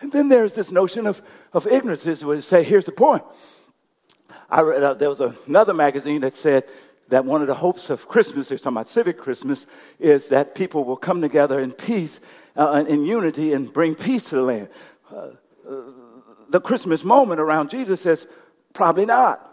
And 0.00 0.12
then 0.12 0.28
there's 0.28 0.52
this 0.52 0.70
notion 0.70 1.06
of, 1.06 1.22
of 1.52 1.66
ignorance. 1.66 2.06
Is 2.06 2.24
would 2.24 2.42
say, 2.44 2.62
here's 2.62 2.84
the 2.84 2.92
point. 2.92 3.24
I 4.50 4.62
read, 4.62 4.82
uh, 4.82 4.94
there 4.94 5.08
was 5.08 5.20
another 5.20 5.74
magazine 5.74 6.20
that 6.22 6.34
said 6.34 6.64
that 7.08 7.24
one 7.24 7.40
of 7.40 7.48
the 7.48 7.54
hopes 7.54 7.90
of 7.90 8.06
Christmas, 8.06 8.48
they're 8.48 8.58
talking 8.58 8.76
about 8.76 8.88
civic 8.88 9.18
Christmas, 9.18 9.66
is 9.98 10.28
that 10.28 10.54
people 10.54 10.84
will 10.84 10.96
come 10.96 11.20
together 11.20 11.60
in 11.60 11.72
peace, 11.72 12.20
uh, 12.56 12.84
in 12.86 13.04
unity, 13.04 13.52
and 13.52 13.72
bring 13.72 13.94
peace 13.94 14.24
to 14.24 14.36
the 14.36 14.42
land. 14.42 14.68
Uh, 15.10 15.30
uh, 15.68 15.82
the 16.48 16.60
Christmas 16.60 17.04
moment 17.04 17.40
around 17.40 17.70
Jesus 17.70 18.00
says, 18.00 18.26
probably 18.72 19.06
not. 19.06 19.44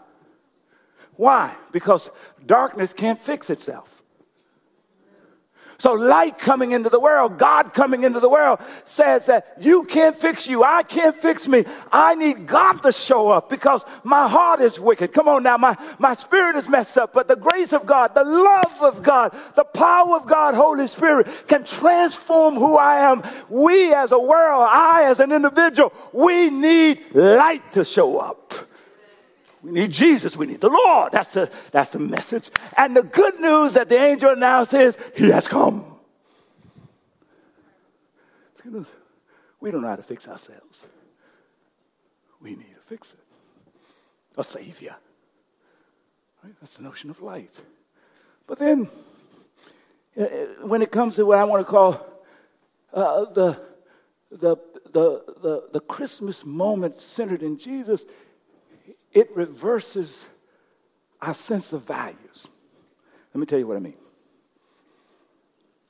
Why? 1.14 1.54
Because 1.72 2.10
darkness 2.44 2.92
can't 2.92 3.18
fix 3.18 3.50
itself. 3.50 3.95
So, 5.78 5.92
light 5.92 6.38
coming 6.38 6.72
into 6.72 6.88
the 6.88 6.98
world, 6.98 7.38
God 7.38 7.74
coming 7.74 8.04
into 8.04 8.18
the 8.18 8.28
world 8.28 8.60
says 8.86 9.26
that 9.26 9.56
you 9.60 9.84
can't 9.84 10.16
fix 10.16 10.46
you. 10.46 10.64
I 10.64 10.82
can't 10.82 11.14
fix 11.14 11.46
me. 11.46 11.64
I 11.92 12.14
need 12.14 12.46
God 12.46 12.82
to 12.82 12.92
show 12.92 13.28
up 13.28 13.50
because 13.50 13.84
my 14.02 14.26
heart 14.26 14.62
is 14.62 14.80
wicked. 14.80 15.12
Come 15.12 15.28
on 15.28 15.42
now, 15.42 15.58
my, 15.58 15.76
my 15.98 16.14
spirit 16.14 16.56
is 16.56 16.68
messed 16.68 16.96
up. 16.96 17.12
But 17.12 17.28
the 17.28 17.36
grace 17.36 17.74
of 17.74 17.84
God, 17.84 18.14
the 18.14 18.24
love 18.24 18.76
of 18.80 19.02
God, 19.02 19.36
the 19.54 19.64
power 19.64 20.16
of 20.16 20.26
God, 20.26 20.54
Holy 20.54 20.86
Spirit 20.86 21.28
can 21.46 21.64
transform 21.64 22.54
who 22.54 22.78
I 22.78 23.10
am. 23.10 23.22
We 23.50 23.92
as 23.92 24.12
a 24.12 24.18
world, 24.18 24.66
I 24.70 25.04
as 25.04 25.20
an 25.20 25.30
individual, 25.30 25.92
we 26.12 26.48
need 26.48 27.14
light 27.14 27.72
to 27.72 27.84
show 27.84 28.18
up. 28.18 28.65
We 29.66 29.72
need 29.72 29.90
Jesus. 29.90 30.36
We 30.36 30.46
need 30.46 30.60
the 30.60 30.68
Lord. 30.68 31.10
That's 31.10 31.32
the, 31.32 31.50
that's 31.72 31.90
the 31.90 31.98
message. 31.98 32.50
And 32.76 32.96
the 32.96 33.02
good 33.02 33.40
news 33.40 33.72
that 33.72 33.88
the 33.88 33.98
angel 33.98 34.30
announced 34.30 34.72
is, 34.72 34.96
He 35.16 35.30
has 35.30 35.48
come. 35.48 35.84
We 39.60 39.70
don't 39.72 39.82
know 39.82 39.88
how 39.88 39.96
to 39.96 40.04
fix 40.04 40.28
ourselves. 40.28 40.86
We 42.40 42.50
need 42.50 42.76
a 42.78 42.82
fixer, 42.82 43.16
a 44.38 44.44
savior. 44.44 44.94
Right? 46.44 46.54
That's 46.60 46.74
the 46.74 46.84
notion 46.84 47.10
of 47.10 47.20
light. 47.20 47.60
But 48.46 48.58
then, 48.58 48.88
uh, 50.16 50.22
uh, 50.22 50.28
when 50.62 50.80
it 50.80 50.92
comes 50.92 51.16
to 51.16 51.26
what 51.26 51.38
I 51.38 51.44
want 51.44 51.66
to 51.66 51.70
call 51.70 52.06
uh, 52.92 53.24
the, 53.32 53.60
the, 54.30 54.56
the, 54.92 55.22
the, 55.42 55.68
the 55.72 55.80
Christmas 55.80 56.44
moment 56.44 57.00
centered 57.00 57.42
in 57.42 57.58
Jesus, 57.58 58.04
it 59.16 59.34
reverses 59.34 60.26
our 61.22 61.32
sense 61.32 61.72
of 61.72 61.84
values. 61.84 62.46
Let 63.32 63.40
me 63.40 63.46
tell 63.46 63.58
you 63.58 63.66
what 63.66 63.78
I 63.78 63.80
mean. 63.80 63.96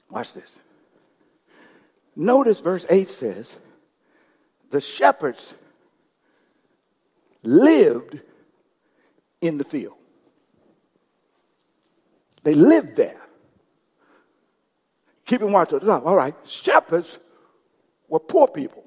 Watch 0.08 0.32
this. 0.32 0.56
Notice 2.14 2.60
verse 2.60 2.86
8 2.88 3.08
says, 3.10 3.56
The 4.70 4.80
shepherds 4.80 5.56
lived 7.42 8.20
in 9.40 9.58
the 9.58 9.64
field. 9.64 9.96
They 12.44 12.54
lived 12.54 12.94
there. 12.94 13.20
Keeping 15.24 15.50
watch 15.50 15.72
at. 15.72 15.82
All 15.82 16.14
right. 16.14 16.36
Shepherds 16.44 17.18
were 18.06 18.20
poor 18.20 18.46
people, 18.46 18.84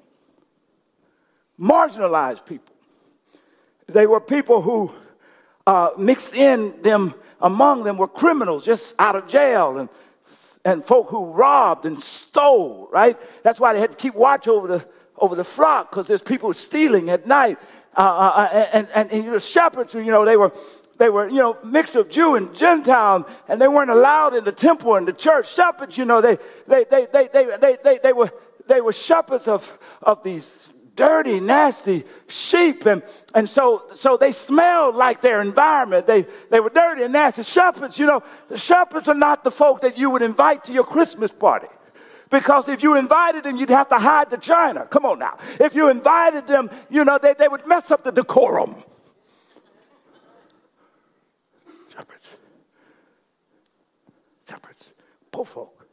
marginalized 1.59 2.45
people. 2.45 2.73
They 3.89 4.05
were 4.05 4.19
people 4.19 4.61
who 4.61 4.93
uh, 5.65 5.91
mixed 5.97 6.33
in 6.33 6.81
them 6.81 7.13
among 7.41 7.83
them 7.83 7.97
were 7.97 8.07
criminals 8.07 8.65
just 8.65 8.93
out 8.99 9.15
of 9.15 9.27
jail 9.27 9.77
and, 9.77 9.89
and 10.65 10.83
folk 10.83 11.09
who 11.09 11.31
robbed 11.31 11.85
and 11.85 11.99
stole, 11.99 12.89
right? 12.91 13.17
That's 13.43 13.59
why 13.59 13.73
they 13.73 13.79
had 13.79 13.91
to 13.91 13.97
keep 13.97 14.13
watch 14.13 14.47
over 14.47 14.67
the, 14.67 14.87
over 15.17 15.35
the 15.35 15.43
flock 15.43 15.89
because 15.89 16.07
there's 16.07 16.21
people 16.21 16.53
stealing 16.53 17.09
at 17.09 17.27
night. 17.27 17.57
Uh, 17.95 18.01
uh, 18.01 18.03
uh 18.03 18.67
and, 18.73 18.87
and, 18.93 19.11
and, 19.11 19.33
the 19.33 19.39
shepherds, 19.39 19.93
you 19.93 20.03
know, 20.05 20.25
they 20.25 20.37
were, 20.37 20.51
they 20.97 21.09
were, 21.09 21.27
you 21.29 21.37
know, 21.37 21.57
mixed 21.63 21.95
of 21.95 22.09
Jew 22.09 22.35
and 22.35 22.53
Gentile, 22.53 23.27
and 23.47 23.61
they 23.61 23.67
weren't 23.67 23.89
allowed 23.89 24.35
in 24.35 24.43
the 24.43 24.51
temple 24.51 24.95
and 24.95 25.07
the 25.07 25.13
church. 25.13 25.53
Shepherds, 25.53 25.97
you 25.97 26.05
know, 26.05 26.19
they, 26.19 26.37
they, 26.67 26.83
they, 26.89 27.07
they, 27.11 27.29
they, 27.31 27.57
they, 27.57 27.77
they, 27.83 27.99
they 28.03 28.13
were, 28.13 28.31
they 28.67 28.81
were 28.81 28.93
shepherds 28.93 29.47
of, 29.47 29.77
of 30.03 30.23
these 30.23 30.73
dirty, 30.99 31.39
nasty 31.39 32.03
sheep. 32.27 32.85
And, 32.85 33.01
and 33.33 33.49
so, 33.49 33.85
so 33.93 34.17
they 34.17 34.33
smelled 34.33 34.95
like 34.95 35.21
their 35.21 35.41
environment. 35.41 36.05
They, 36.05 36.27
they 36.51 36.59
were 36.59 36.69
dirty 36.69 37.03
and 37.03 37.13
nasty. 37.13 37.43
Shepherds, 37.43 37.97
you 37.97 38.05
know, 38.05 38.21
shepherds 38.53 39.07
are 39.07 39.15
not 39.15 39.45
the 39.45 39.49
folk 39.51 39.79
that 39.81 39.97
you 39.97 40.09
would 40.09 40.21
invite 40.21 40.65
to 40.65 40.73
your 40.73 40.83
Christmas 40.83 41.31
party. 41.31 41.67
Because 42.29 42.67
if 42.67 42.83
you 42.83 42.97
invited 42.97 43.45
them, 43.45 43.55
you'd 43.55 43.69
have 43.69 43.87
to 43.87 43.97
hide 43.97 44.29
the 44.29 44.37
china. 44.37 44.85
Come 44.85 45.05
on 45.05 45.19
now. 45.19 45.37
If 45.59 45.73
you 45.73 45.89
invited 45.89 46.45
them, 46.47 46.69
you 46.89 47.05
know, 47.05 47.17
they, 47.17 47.33
they 47.33 47.47
would 47.47 47.65
mess 47.65 47.91
up 47.91 48.03
the 48.03 48.11
decorum. 48.11 48.75
Shepherds. 51.93 52.37
Shepherds. 54.49 54.91
Poor 55.31 55.45
folk. 55.45 55.87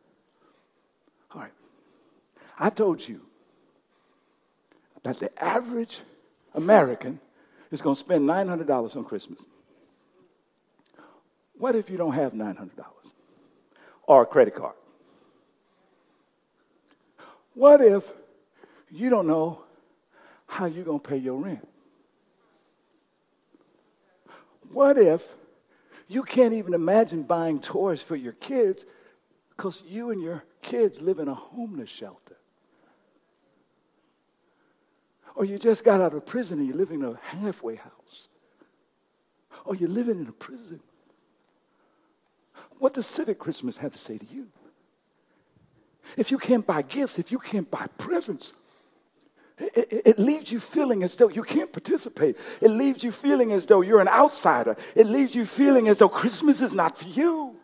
All 1.33 1.43
right. 1.43 1.53
I 2.59 2.71
told 2.71 3.07
you 3.07 3.26
that 5.07 5.21
the 5.21 5.43
average 5.43 6.01
American 6.55 7.21
is 7.71 7.81
going 7.81 7.95
to 7.95 8.01
spend 8.01 8.29
$900 8.29 8.97
on 8.97 9.05
Christmas. 9.05 9.45
What 11.57 11.77
if 11.77 11.89
you 11.89 11.97
don't 11.97 12.15
have 12.15 12.33
$900 12.33 12.71
or 14.03 14.23
a 14.23 14.27
credit 14.27 14.57
card? 14.57 14.75
What 17.55 17.81
if 17.81 18.11
you 18.91 19.09
don't 19.09 19.29
know 19.29 19.61
how 20.49 20.67
you're 20.67 20.85
going 20.85 20.99
to 20.99 21.09
pay 21.09 21.19
your 21.19 21.37
rent? 21.37 21.69
What 24.73 24.99
if 24.99 25.25
you 26.09 26.25
can't 26.25 26.53
even 26.53 26.75
imagine 26.75 27.23
buying 27.23 27.61
toys 27.61 28.03
for 28.03 28.17
your 28.17 28.33
kids 28.33 28.85
because 29.51 29.85
you 29.87 30.11
and 30.11 30.21
your 30.21 30.43
kids 30.63 31.01
live 31.01 31.21
in 31.21 31.29
a 31.29 31.35
homeless 31.35 31.91
shelter? 31.91 32.26
Or 35.37 35.45
you 35.45 35.59
just 35.59 35.85
got 35.85 36.01
out 36.01 36.15
of 36.15 36.25
prison 36.25 36.59
and 36.59 36.67
you're 36.67 36.77
living 36.77 37.03
in 37.03 37.07
a 37.07 37.19
halfway 37.23 37.77
house. 37.77 38.29
Or 39.65 39.75
you're 39.75 39.91
living 39.91 40.19
in 40.19 40.27
a 40.27 40.33
prison. 40.33 40.81
What 42.79 42.95
does 42.95 43.07
Civic 43.07 43.39
Christmas 43.39 43.77
have 43.77 43.93
to 43.93 43.99
say 43.99 44.17
to 44.19 44.27
you? 44.27 44.49
If 46.17 46.31
you 46.31 46.39
can't 46.39 46.67
buy 46.67 46.83
gifts, 46.83 47.19
if 47.19 47.31
you 47.31 47.39
can't 47.39 47.71
buy 47.71 47.87
presents, 47.99 48.55
it, 49.59 49.77
it, 49.77 50.03
it, 50.05 50.19
leaves 50.19 50.53
you 50.53 50.61
feeling 50.61 51.03
as 51.03 51.17
though 51.17 51.29
you 51.29 51.43
can't 51.43 51.73
participate. 51.73 52.37
It 52.61 52.71
leaves 52.71 53.03
you 53.03 53.11
feeling 53.11 53.53
as 53.53 53.67
though 53.67 53.81
you're 53.81 54.01
an 54.01 54.09
outsider. 54.09 54.77
It 54.95 55.07
leaves 55.07 55.35
you 55.35 55.47
feeling 55.47 55.89
as 55.89 55.99
though 55.99 56.11
Christmas 56.11 56.61
is 56.61 56.75
not 56.75 56.99
for 56.99 57.09
you. 57.09 57.57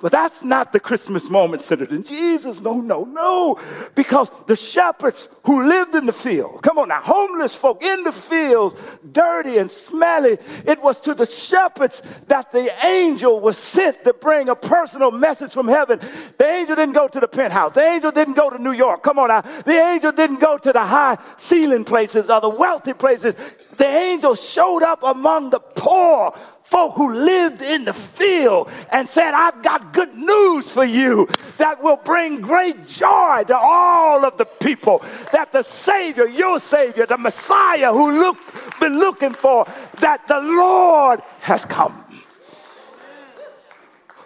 But 0.00 0.12
that's 0.12 0.42
not 0.42 0.72
the 0.72 0.80
Christmas 0.80 1.28
moment 1.28 1.62
centered 1.62 1.90
in 1.90 2.04
Jesus. 2.04 2.60
No, 2.60 2.80
no, 2.80 3.04
no. 3.04 3.58
Because 3.94 4.30
the 4.46 4.56
shepherds 4.56 5.28
who 5.44 5.66
lived 5.66 5.94
in 5.94 6.06
the 6.06 6.12
field, 6.12 6.62
come 6.62 6.78
on 6.78 6.88
now, 6.88 7.02
homeless 7.02 7.54
folk 7.54 7.82
in 7.82 8.04
the 8.04 8.12
fields, 8.12 8.74
dirty 9.12 9.58
and 9.58 9.70
smelly, 9.70 10.38
it 10.64 10.82
was 10.82 11.00
to 11.00 11.14
the 11.14 11.26
shepherds 11.26 12.02
that 12.28 12.50
the 12.52 12.70
angel 12.84 13.40
was 13.40 13.58
sent 13.58 14.04
to 14.04 14.14
bring 14.14 14.48
a 14.48 14.56
personal 14.56 15.10
message 15.10 15.52
from 15.52 15.68
heaven. 15.68 16.00
The 16.38 16.46
angel 16.46 16.76
didn't 16.76 16.94
go 16.94 17.08
to 17.08 17.20
the 17.20 17.28
penthouse. 17.28 17.74
The 17.74 17.82
angel 17.82 18.10
didn't 18.10 18.34
go 18.34 18.48
to 18.50 18.58
New 18.58 18.72
York. 18.72 19.02
Come 19.02 19.18
on 19.18 19.28
now. 19.28 19.40
The 19.40 19.82
angel 19.82 20.12
didn't 20.12 20.40
go 20.40 20.56
to 20.56 20.72
the 20.72 20.84
high 20.84 21.18
ceiling 21.36 21.84
places 21.84 22.30
or 22.30 22.40
the 22.40 22.48
wealthy 22.48 22.94
places. 22.94 23.34
The 23.76 23.88
angel 23.88 24.34
showed 24.34 24.82
up 24.82 25.02
among 25.02 25.50
the 25.50 25.60
poor 25.60 26.34
folk 26.70 26.94
who 26.94 27.12
lived 27.12 27.62
in 27.62 27.84
the 27.84 27.92
field 27.92 28.70
and 28.92 29.08
said, 29.08 29.34
I've 29.34 29.60
got 29.60 29.92
good 29.92 30.14
news 30.14 30.70
for 30.70 30.84
you 30.84 31.28
that 31.58 31.82
will 31.82 31.96
bring 31.96 32.40
great 32.40 32.86
joy 32.86 33.42
to 33.48 33.58
all 33.58 34.24
of 34.24 34.38
the 34.38 34.44
people. 34.44 35.02
That 35.32 35.50
the 35.50 35.64
Savior, 35.64 36.26
your 36.28 36.60
Savior, 36.60 37.06
the 37.06 37.18
Messiah 37.18 37.92
who 37.92 38.12
look, 38.12 38.36
been 38.78 38.98
looking 38.98 39.32
for, 39.32 39.66
that 39.98 40.28
the 40.28 40.40
Lord 40.40 41.20
has 41.40 41.64
come. 41.64 42.04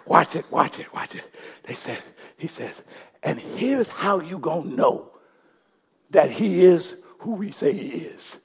Watch 0.05 0.35
it, 0.35 0.45
watch 0.51 0.77
it, 0.77 0.93
watch 0.93 1.15
it. 1.15 1.25
They 1.63 1.73
said, 1.73 2.01
he 2.37 2.47
says, 2.47 2.83
and 3.23 3.39
here's 3.39 3.89
how 3.89 4.19
you 4.19 4.37
gonna 4.37 4.69
know 4.69 5.11
that 6.11 6.29
he 6.29 6.63
is 6.63 6.95
who 7.19 7.35
we 7.37 7.49
say 7.49 7.73
he 7.73 7.89
is 8.05 8.37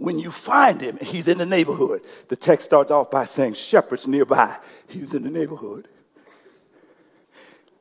when 0.00 0.18
you 0.18 0.30
find 0.30 0.80
him, 0.80 0.96
he's 1.02 1.28
in 1.28 1.36
the 1.36 1.44
neighborhood. 1.44 2.00
The 2.28 2.36
text 2.36 2.64
starts 2.64 2.90
off 2.90 3.10
by 3.10 3.26
saying, 3.26 3.52
Shepherds 3.52 4.08
nearby. 4.08 4.56
He's 4.88 5.12
in 5.12 5.24
the 5.24 5.30
neighborhood. 5.30 5.88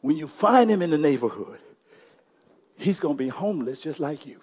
When 0.02 0.18
you 0.18 0.28
find 0.28 0.70
him 0.70 0.82
in 0.82 0.90
the 0.90 0.98
neighborhood, 0.98 1.60
he's 2.78 3.00
going 3.00 3.16
to 3.16 3.18
be 3.18 3.30
homeless 3.30 3.80
just 3.80 4.02
like 4.02 4.26
you. 4.26 4.42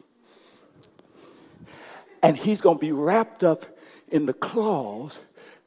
And 2.23 2.35
he's 2.35 2.63
going 2.63 2.79
to 2.79 2.81
be 2.81 2.93
wrapped 2.93 3.45
up 3.45 3.67
in 4.09 4.25
the 4.25 4.33
cloths 4.33 5.21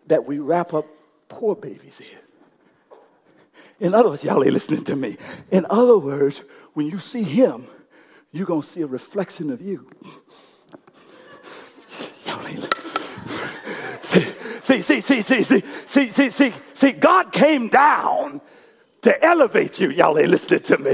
that 0.08 0.26
we 0.26 0.40
wrap 0.40 0.74
up 0.74 0.88
poor 1.28 1.56
babies 1.56 2.02
in. 2.02 3.86
In 3.86 3.94
other 3.94 4.10
words, 4.10 4.24
y'all 4.24 4.44
ain't 4.44 4.54
listening 4.54 4.84
to 4.86 4.96
me. 4.96 5.16
In 5.52 5.68
other 5.70 6.00
words, 6.00 6.42
when 6.74 6.88
you 6.88 6.98
see 6.98 7.22
him, 7.22 7.68
you're 8.32 8.48
going 8.48 8.64
to 8.64 8.68
see 8.68 8.82
a 8.82 8.88
reflection 8.88 9.52
of 9.52 9.62
you. 9.62 9.88
See, 14.70 14.84
see, 14.84 15.02
see, 15.02 15.24
see, 15.24 15.42
see, 15.42 15.64
see, 15.88 16.10
see, 16.12 16.30
see, 16.30 16.54
see, 16.76 16.92
God 16.92 17.34
came 17.34 17.70
down 17.70 18.40
to 19.02 19.26
elevate 19.26 19.80
you. 19.80 19.90
Y'all 19.90 20.16
ain't 20.20 20.30
listening 20.30 20.60
to 20.60 20.78
me. 20.78 20.94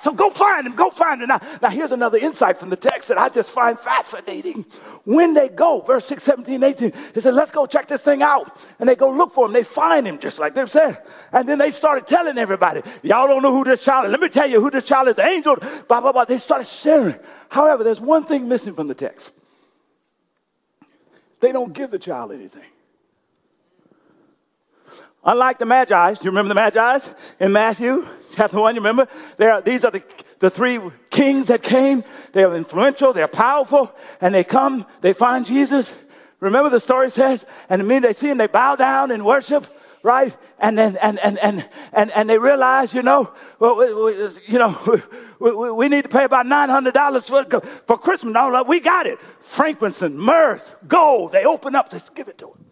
So 0.00 0.14
go 0.14 0.30
find 0.30 0.66
him. 0.66 0.74
Go 0.74 0.88
find 0.88 1.20
him. 1.20 1.28
Now, 1.28 1.42
now, 1.60 1.68
here's 1.68 1.92
another 1.92 2.16
insight 2.16 2.58
from 2.58 2.70
the 2.70 2.76
text 2.76 3.08
that 3.08 3.18
I 3.18 3.28
just 3.28 3.50
find 3.50 3.78
fascinating. 3.78 4.64
When 5.04 5.34
they 5.34 5.50
go, 5.50 5.82
verse 5.82 6.06
6, 6.06 6.24
17, 6.24 6.62
18, 6.62 6.92
he 7.12 7.20
said, 7.20 7.34
let's 7.34 7.50
go 7.50 7.66
check 7.66 7.88
this 7.88 8.00
thing 8.00 8.22
out. 8.22 8.56
And 8.78 8.88
they 8.88 8.96
go 8.96 9.10
look 9.10 9.34
for 9.34 9.44
him. 9.44 9.52
They 9.52 9.62
find 9.62 10.06
him 10.06 10.18
just 10.18 10.38
like 10.38 10.54
they 10.54 10.64
said. 10.64 10.96
And 11.32 11.46
then 11.46 11.58
they 11.58 11.70
started 11.70 12.06
telling 12.06 12.38
everybody, 12.38 12.80
y'all 13.02 13.26
don't 13.26 13.42
know 13.42 13.52
who 13.52 13.64
this 13.64 13.84
child 13.84 14.06
is. 14.06 14.12
Let 14.12 14.20
me 14.20 14.30
tell 14.30 14.48
you 14.48 14.62
who 14.62 14.70
this 14.70 14.84
child 14.84 15.08
is. 15.08 15.16
The 15.16 15.26
angel, 15.26 15.56
blah, 15.88 16.00
blah, 16.00 16.12
blah. 16.12 16.24
They 16.24 16.38
started 16.38 16.66
sharing. 16.66 17.16
However, 17.50 17.84
there's 17.84 18.00
one 18.00 18.24
thing 18.24 18.48
missing 18.48 18.72
from 18.72 18.86
the 18.86 18.94
text. 18.94 19.32
They 21.40 21.52
don't 21.52 21.72
give 21.72 21.90
the 21.90 21.98
child 21.98 22.32
anything. 22.32 22.64
Unlike 25.24 25.58
the 25.58 25.66
Magi, 25.66 26.14
do 26.14 26.20
you 26.24 26.30
remember 26.30 26.48
the 26.48 26.54
Magi 26.54 26.98
in 27.38 27.52
Matthew 27.52 28.06
chapter 28.34 28.58
1? 28.58 28.74
You 28.74 28.80
remember? 28.80 29.06
They 29.36 29.46
Are, 29.46 29.60
these 29.60 29.84
are 29.84 29.90
the, 29.90 30.02
the 30.38 30.48
three 30.48 30.80
kings 31.10 31.48
that 31.48 31.62
came. 31.62 32.04
They 32.32 32.42
are 32.42 32.56
influential, 32.56 33.12
they're 33.12 33.28
powerful, 33.28 33.94
and 34.22 34.34
they 34.34 34.44
come, 34.44 34.86
they 35.02 35.12
find 35.12 35.44
Jesus. 35.44 35.94
Remember 36.40 36.70
the 36.70 36.80
story 36.80 37.10
says, 37.10 37.44
and 37.68 37.82
the 37.82 37.84
minute 37.84 38.06
they 38.08 38.12
see 38.14 38.30
him, 38.30 38.38
they 38.38 38.46
bow 38.46 38.76
down 38.76 39.10
and 39.10 39.26
worship, 39.26 39.66
right? 40.02 40.36
And 40.58 40.76
then, 40.76 40.96
and, 40.96 41.18
and, 41.18 41.38
and, 41.38 41.68
and, 41.92 42.10
and 42.12 42.30
they 42.30 42.38
realize, 42.38 42.94
you 42.94 43.02
know, 43.02 43.32
well, 43.58 43.76
we, 43.76 43.92
we, 43.92 44.12
you 44.46 44.58
know, 44.58 45.02
we, 45.38 45.70
we, 45.72 45.88
need 45.88 46.02
to 46.02 46.08
pay 46.08 46.24
about 46.24 46.46
$900 46.46 47.28
for, 47.28 47.68
for 47.86 47.98
Christmas. 47.98 48.32
No, 48.32 48.64
we 48.66 48.80
got 48.80 49.06
it. 49.06 49.18
Frankincense, 49.40 50.14
myrrh, 50.14 50.60
gold. 50.86 51.32
They 51.32 51.44
open 51.44 51.74
up, 51.74 51.90
just 51.90 52.14
give 52.14 52.28
it 52.28 52.38
to 52.38 52.48
him. 52.48 52.64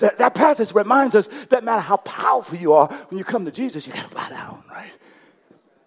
That, 0.00 0.18
that 0.18 0.34
passage 0.34 0.72
reminds 0.72 1.14
us 1.14 1.28
that 1.48 1.64
no 1.64 1.72
matter 1.72 1.80
how 1.80 1.96
powerful 1.96 2.58
you 2.58 2.74
are, 2.74 2.88
when 3.08 3.18
you 3.18 3.24
come 3.24 3.44
to 3.46 3.50
Jesus, 3.50 3.86
you 3.86 3.92
got 3.92 4.10
to 4.10 4.14
bow 4.14 4.28
down, 4.28 4.62
right? 4.70 4.92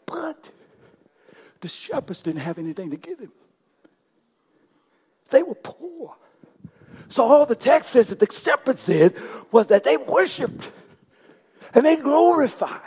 But 0.06 0.50
the 1.62 1.68
shepherds 1.68 2.24
didn't 2.24 2.42
have 2.42 2.58
anything 2.58 2.90
to 2.92 2.98
give 2.98 3.20
him. 3.20 3.32
They 5.30 5.44
were 5.44 5.56
poor. 5.56 6.16
So 7.12 7.26
all 7.26 7.46
the 7.46 7.56
text 7.56 7.90
says 7.90 8.08
that 8.08 8.20
the 8.20 8.32
shepherds 8.32 8.86
did 8.86 9.16
was 9.52 9.68
that 9.68 9.84
they 9.84 9.98
worshiped 9.98 10.72
and 11.74 11.86
they 11.86 11.98
glorified. 11.98 12.80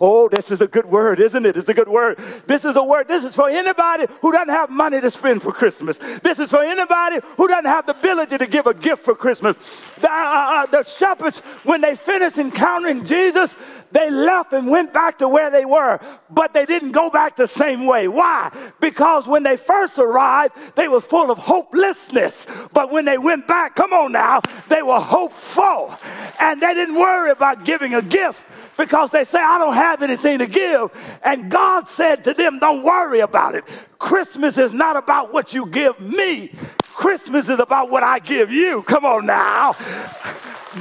Oh, 0.00 0.28
this 0.28 0.50
is 0.50 0.60
a 0.60 0.66
good 0.66 0.86
word, 0.86 1.20
isn't 1.20 1.46
it? 1.46 1.56
It's 1.56 1.68
a 1.68 1.74
good 1.74 1.88
word. 1.88 2.18
This 2.46 2.64
is 2.64 2.76
a 2.76 2.82
word. 2.82 3.08
This 3.08 3.24
is 3.24 3.34
for 3.34 3.48
anybody 3.48 4.06
who 4.20 4.32
doesn't 4.32 4.48
have 4.48 4.70
money 4.70 5.00
to 5.00 5.10
spend 5.10 5.42
for 5.42 5.52
Christmas. 5.52 5.98
This 6.22 6.38
is 6.38 6.50
for 6.50 6.62
anybody 6.62 7.18
who 7.36 7.48
doesn't 7.48 7.66
have 7.66 7.86
the 7.86 7.98
ability 7.98 8.38
to 8.38 8.46
give 8.46 8.66
a 8.66 8.74
gift 8.74 9.04
for 9.04 9.14
Christmas. 9.14 9.56
The, 10.00 10.10
uh, 10.10 10.14
uh, 10.14 10.66
the 10.66 10.82
shepherds, 10.84 11.38
when 11.64 11.80
they 11.80 11.94
finished 11.94 12.38
encountering 12.38 13.04
Jesus, 13.04 13.54
they 13.92 14.10
left 14.10 14.52
and 14.52 14.68
went 14.68 14.92
back 14.92 15.18
to 15.18 15.28
where 15.28 15.50
they 15.50 15.64
were, 15.64 16.00
but 16.28 16.52
they 16.52 16.66
didn't 16.66 16.92
go 16.92 17.08
back 17.08 17.36
the 17.36 17.46
same 17.46 17.86
way. 17.86 18.08
Why? 18.08 18.52
Because 18.80 19.26
when 19.26 19.42
they 19.42 19.56
first 19.56 19.98
arrived, 19.98 20.54
they 20.74 20.88
were 20.88 21.00
full 21.00 21.30
of 21.30 21.38
hopelessness. 21.38 22.46
But 22.72 22.90
when 22.90 23.04
they 23.04 23.18
went 23.18 23.46
back, 23.46 23.76
come 23.76 23.92
on 23.92 24.12
now, 24.12 24.40
they 24.68 24.82
were 24.82 25.00
hopeful. 25.00 25.94
And 26.40 26.60
they 26.60 26.74
didn't 26.74 26.96
worry 26.96 27.30
about 27.30 27.64
giving 27.64 27.94
a 27.94 28.02
gift 28.02 28.44
because 28.76 29.10
they 29.10 29.24
say, 29.24 29.38
I 29.38 29.58
don't 29.58 29.74
have 29.74 30.02
anything 30.02 30.38
to 30.38 30.46
give. 30.46 30.90
And 31.22 31.50
God 31.50 31.88
said 31.88 32.24
to 32.24 32.34
them, 32.34 32.58
Don't 32.58 32.82
worry 32.82 33.20
about 33.20 33.54
it. 33.54 33.64
Christmas 33.98 34.58
is 34.58 34.72
not 34.72 34.96
about 34.96 35.32
what 35.32 35.54
you 35.54 35.66
give 35.66 35.98
me, 36.00 36.52
Christmas 36.94 37.48
is 37.48 37.58
about 37.58 37.90
what 37.90 38.02
I 38.02 38.18
give 38.18 38.50
you. 38.50 38.82
Come 38.82 39.04
on 39.04 39.26
now. 39.26 39.72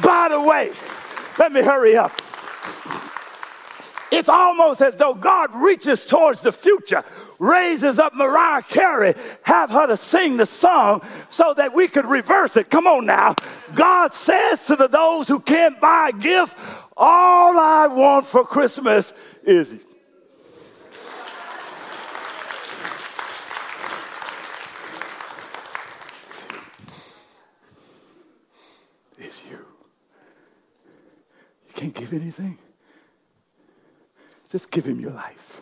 By 0.01 0.27
the 0.29 0.41
way, 0.41 0.73
let 1.37 1.51
me 1.51 1.61
hurry 1.61 1.95
up. 1.95 2.11
It's 4.11 4.29
almost 4.29 4.81
as 4.81 4.95
though 4.95 5.13
God 5.13 5.53
reaches 5.53 6.05
towards 6.05 6.39
the 6.39 6.51
future, 6.51 7.03
raises 7.39 7.99
up 7.99 8.13
Mariah 8.13 8.61
Carey, 8.61 9.13
have 9.43 9.69
her 9.71 9.87
to 9.87 9.97
sing 9.97 10.37
the 10.37 10.45
song 10.45 11.01
so 11.29 11.53
that 11.55 11.73
we 11.73 11.87
could 11.87 12.05
reverse 12.05 12.55
it. 12.55 12.69
Come 12.69 12.87
on 12.87 13.05
now. 13.05 13.35
God 13.73 14.13
says 14.13 14.65
to 14.67 14.75
the, 14.77 14.87
those 14.87 15.27
who 15.27 15.39
can't 15.39 15.81
buy 15.81 16.09
a 16.09 16.17
gift, 16.17 16.55
all 16.97 17.57
I 17.57 17.87
want 17.87 18.25
for 18.25 18.45
Christmas 18.45 19.13
is 19.43 19.83
is 29.17 29.41
you. 29.49 29.57
You 31.67 31.73
can't 31.73 31.93
give 31.93 32.13
anything. 32.13 32.57
Just 34.49 34.71
give 34.71 34.85
him 34.85 34.99
your 34.99 35.11
life. 35.11 35.61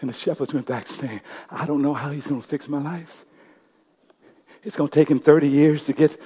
And 0.00 0.08
the 0.08 0.14
shepherds 0.14 0.54
went 0.54 0.66
back 0.66 0.86
saying, 0.86 1.20
I 1.50 1.66
don't 1.66 1.82
know 1.82 1.94
how 1.94 2.10
he's 2.10 2.26
going 2.26 2.40
to 2.40 2.46
fix 2.46 2.68
my 2.68 2.80
life. 2.80 3.24
It's 4.62 4.76
going 4.76 4.88
to 4.88 4.94
take 4.94 5.10
him 5.10 5.18
30 5.18 5.48
years 5.48 5.84
to 5.84 5.92
get 5.92 6.20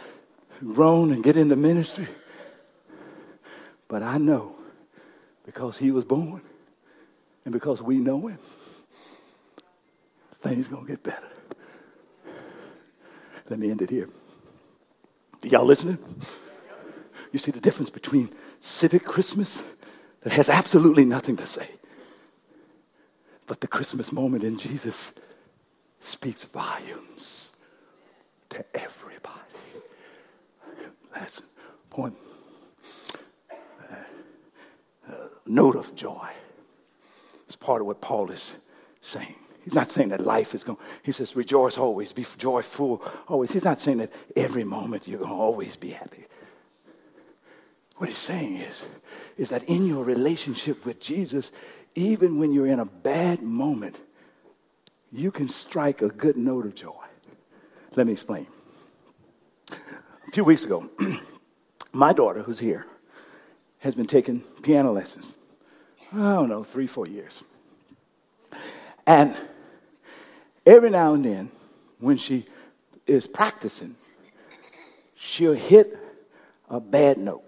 grown 0.73 1.13
and 1.13 1.23
get 1.23 1.37
into 1.37 1.57
ministry. 1.57 2.07
But 3.95 4.03
I 4.03 4.19
know 4.19 4.57
because 5.47 5.79
he 5.79 5.93
was 5.93 6.05
born 6.05 6.43
and 7.45 7.53
because 7.53 7.81
we 7.81 7.99
know 7.99 8.27
him, 8.27 8.41
things 10.35 10.67
going 10.67 10.85
to 10.85 10.91
get 10.91 11.05
better. 11.05 11.29
Let 13.49 13.61
me 13.61 13.71
end 13.71 13.83
it 13.83 13.91
here. 13.91 14.09
Y'all 15.45 15.65
listening? 15.65 15.99
You 17.31 17.39
see 17.39 17.53
the 17.53 17.61
difference 17.61 17.89
between 17.89 18.31
civic 18.59 19.05
Christmas 19.05 19.63
that 20.23 20.33
has 20.33 20.49
absolutely 20.49 21.05
nothing 21.05 21.37
to 21.37 21.47
say, 21.47 21.69
but 23.47 23.61
the 23.61 23.69
Christmas 23.69 24.11
moment 24.11 24.43
in 24.43 24.59
Jesus 24.59 25.13
speaks 26.01 26.47
volumes 26.47 27.53
to 28.51 28.65
everybody. 28.75 29.39
Last 31.15 31.43
point. 31.91 32.17
Uh, 33.91 35.13
uh, 35.13 35.29
note 35.47 35.77
of 35.77 35.95
joy. 35.95 36.29
It's 37.47 37.57
part 37.57 37.81
of 37.81 37.87
what 37.87 38.01
Paul 38.01 38.31
is 38.31 38.55
saying. 39.01 39.35
He's 39.65 39.75
not 39.75 39.91
saying 39.91 40.11
that 40.11 40.21
life 40.21 40.55
is 40.55 40.63
going, 40.63 40.79
he 41.03 41.13
says, 41.13 41.35
rejoice 41.35 41.79
always, 41.79 42.13
be 42.13 42.27
joyful 42.37 43.03
always. 43.27 43.51
He's 43.51 43.65
not 43.65 43.81
saying 43.81 43.99
that 43.99 44.13
every 44.37 44.65
moment 44.65 45.09
you're 45.09 45.19
going 45.19 45.31
to 45.31 45.37
always 45.37 45.77
be 45.77 45.91
happy. 45.91 46.27
What 47.97 48.09
he's 48.09 48.19
saying 48.19 48.57
is, 48.57 48.85
is 49.39 49.49
that 49.51 49.65
in 49.65 49.87
your 49.87 50.05
relationship 50.05 50.85
with 50.85 51.01
Jesus, 51.01 51.53
even 51.95 52.39
when 52.39 52.53
you're 52.53 52.67
in 52.67 52.81
a 52.81 52.85
bad 52.85 53.41
moment, 53.41 53.97
you 55.13 55.31
can 55.31 55.49
strike 55.49 56.03
a 56.03 56.09
good 56.09 56.37
note 56.37 56.67
of 56.67 56.75
joy. 56.75 56.93
Let 57.95 58.07
me 58.07 58.13
explain. 58.13 58.47
A 59.71 60.31
few 60.33 60.45
weeks 60.45 60.65
ago, 60.65 60.91
my 61.93 62.13
daughter, 62.13 62.43
who's 62.43 62.59
here, 62.59 62.85
has 63.85 63.95
been 63.95 64.07
taking 64.07 64.41
piano 64.63 64.91
lessons. 64.93 65.35
I 66.11 66.17
don't 66.17 66.49
know, 66.49 66.65
three, 66.65 66.87
four 66.87 67.07
years. 67.07 67.45
And 69.07 69.37
every 70.65 70.89
now 70.89 71.13
and 71.13 71.23
then, 71.23 71.51
when 71.99 72.17
she 72.17 72.47
is 73.07 73.27
practicing, 73.27 73.97
she'll 75.15 75.53
hit 75.53 75.99
a 76.71 76.81
bad 76.81 77.19
note. 77.19 77.45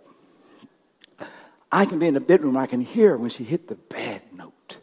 I 1.72 1.86
can 1.86 1.98
be 1.98 2.06
in 2.06 2.12
the 2.12 2.20
bedroom, 2.20 2.58
I 2.58 2.66
can 2.66 2.82
hear 2.82 3.16
when 3.16 3.30
she 3.30 3.42
hit 3.42 3.66
the 3.66 3.74
bad 3.74 4.20
note. 4.30 4.76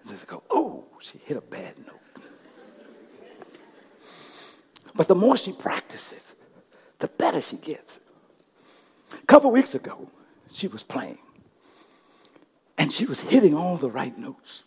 And 0.00 0.10
just 0.10 0.26
go, 0.26 0.42
oh, 0.50 0.86
she 1.00 1.18
hit 1.26 1.36
a 1.36 1.42
bad 1.42 1.74
note. 1.86 2.24
But 4.94 5.06
the 5.06 5.14
more 5.14 5.36
she 5.36 5.52
practices, 5.52 6.34
the 6.98 7.08
better 7.08 7.42
she 7.42 7.58
gets. 7.58 8.00
A 9.12 9.26
couple 9.26 9.50
weeks 9.50 9.74
ago, 9.74 10.08
she 10.52 10.68
was 10.68 10.82
playing, 10.82 11.18
and 12.76 12.92
she 12.92 13.04
was 13.04 13.20
hitting 13.20 13.54
all 13.54 13.76
the 13.76 13.90
right 13.90 14.16
notes. 14.16 14.64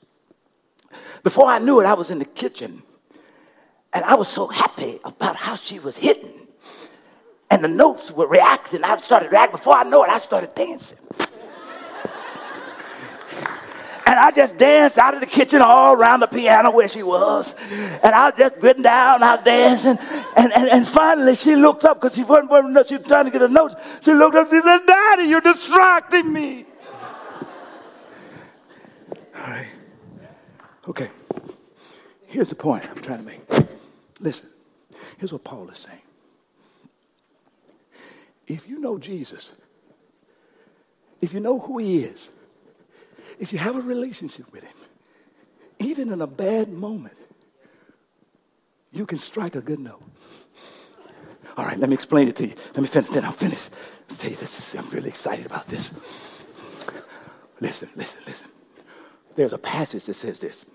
Before 1.23 1.47
I 1.47 1.59
knew 1.59 1.79
it, 1.79 1.85
I 1.85 1.93
was 1.93 2.11
in 2.11 2.19
the 2.19 2.25
kitchen, 2.25 2.83
and 3.93 4.03
I 4.05 4.15
was 4.15 4.27
so 4.27 4.47
happy 4.47 4.99
about 5.03 5.35
how 5.35 5.55
she 5.55 5.79
was 5.79 5.97
hitting. 5.97 6.47
And 7.49 7.63
the 7.63 7.67
notes 7.67 8.11
were 8.11 8.27
reacting. 8.27 8.83
I 8.83 8.95
started 8.95 9.31
reacting. 9.31 9.57
Before 9.57 9.75
I 9.75 9.83
know 9.83 10.03
it, 10.03 10.09
I 10.09 10.19
started 10.19 10.55
dancing. 10.55 10.97
And 14.11 14.19
I 14.19 14.31
just 14.31 14.57
danced 14.57 14.97
out 14.97 15.13
of 15.13 15.21
the 15.21 15.25
kitchen 15.25 15.61
all 15.61 15.93
around 15.93 16.19
the 16.19 16.27
piano 16.27 16.69
where 16.71 16.89
she 16.89 17.01
was. 17.01 17.55
And 17.71 18.13
I 18.13 18.29
was 18.29 18.33
just 18.37 18.59
getting 18.59 18.83
down, 18.83 19.23
I 19.23 19.35
was 19.35 19.45
dancing. 19.45 19.97
And, 20.35 20.51
and, 20.51 20.67
and 20.67 20.85
finally 20.85 21.33
she 21.33 21.55
looked 21.55 21.85
up 21.85 22.01
because 22.01 22.13
she 22.13 22.23
wasn't, 22.25 22.89
she 22.89 22.97
was 22.97 23.07
trying 23.07 23.23
to 23.23 23.31
get 23.31 23.41
a 23.41 23.47
note. 23.47 23.73
She 24.01 24.11
looked 24.11 24.35
up, 24.35 24.49
she 24.49 24.59
said, 24.59 24.79
Daddy, 24.85 25.23
you're 25.29 25.39
distracting 25.39 26.33
me. 26.33 26.65
All 29.33 29.47
right. 29.47 29.69
Okay. 30.89 31.09
Here's 32.27 32.49
the 32.49 32.55
point 32.55 32.89
I'm 32.89 33.01
trying 33.01 33.19
to 33.19 33.25
make. 33.25 33.39
Listen, 34.19 34.49
here's 35.19 35.31
what 35.31 35.45
Paul 35.45 35.69
is 35.69 35.77
saying. 35.77 36.01
If 38.45 38.67
you 38.67 38.77
know 38.77 38.97
Jesus, 38.97 39.53
if 41.21 41.33
you 41.33 41.39
know 41.39 41.59
who 41.59 41.77
he 41.77 42.03
is, 42.03 42.29
if 43.41 43.51
you 43.51 43.57
have 43.57 43.75
a 43.75 43.81
relationship 43.81 44.49
with 44.53 44.63
Him, 44.63 44.77
even 45.79 46.13
in 46.13 46.21
a 46.21 46.27
bad 46.27 46.71
moment, 46.71 47.17
you 48.91 49.05
can 49.07 49.17
strike 49.17 49.55
a 49.55 49.61
good 49.61 49.79
note. 49.79 50.03
All 51.57 51.65
right, 51.65 51.77
let 51.77 51.89
me 51.89 51.95
explain 51.95 52.27
it 52.27 52.35
to 52.37 52.47
you. 52.47 52.53
Let 52.75 52.81
me 52.81 52.87
finish, 52.87 53.09
then 53.09 53.25
I'll 53.25 53.31
finish. 53.31 53.69
I'll 54.09 54.15
tell 54.15 54.29
you 54.29 54.37
this 54.37 54.59
is, 54.59 54.75
I'm 54.75 54.87
really 54.91 55.09
excited 55.09 55.47
about 55.47 55.67
this. 55.67 55.91
Listen, 57.59 57.89
listen, 57.95 58.21
listen. 58.27 58.47
There's 59.35 59.53
a 59.53 59.57
passage 59.57 60.05
that 60.05 60.13
says 60.13 60.37
this, 60.37 60.65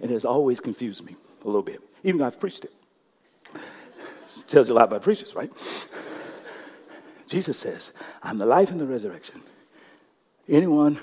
and 0.00 0.10
it 0.10 0.14
has 0.14 0.24
always 0.24 0.58
confused 0.58 1.04
me 1.04 1.14
a 1.44 1.46
little 1.46 1.62
bit, 1.62 1.80
even 2.02 2.18
though 2.18 2.26
I've 2.26 2.40
preached 2.40 2.64
it. 2.64 2.72
it 3.54 4.48
tells 4.48 4.68
you 4.68 4.74
a 4.74 4.76
lot 4.76 4.86
about 4.86 5.02
preachers, 5.02 5.36
right? 5.36 5.52
Jesus 7.28 7.58
says, 7.58 7.92
I'm 8.24 8.38
the 8.38 8.46
life 8.46 8.72
and 8.72 8.80
the 8.80 8.86
resurrection. 8.86 9.40
Anyone 10.48 10.98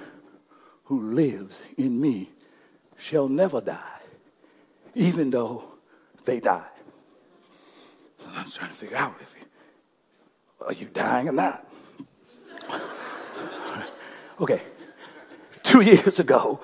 who 0.85 1.13
lives 1.13 1.61
in 1.77 1.99
me 1.99 2.29
shall 2.97 3.27
never 3.27 3.61
die, 3.61 4.01
even 4.93 5.29
though 5.29 5.63
they 6.23 6.39
die. 6.39 6.67
So 8.17 8.29
I'm 8.33 8.49
trying 8.49 8.69
to 8.69 8.75
figure 8.75 8.97
out 8.97 9.15
if 9.21 9.35
you, 9.37 10.65
are 10.65 10.73
you 10.73 10.87
dying 10.87 11.27
or 11.27 11.33
not? 11.33 11.67
okay. 14.39 14.61
Two 15.63 15.81
years 15.81 16.19
ago, 16.19 16.61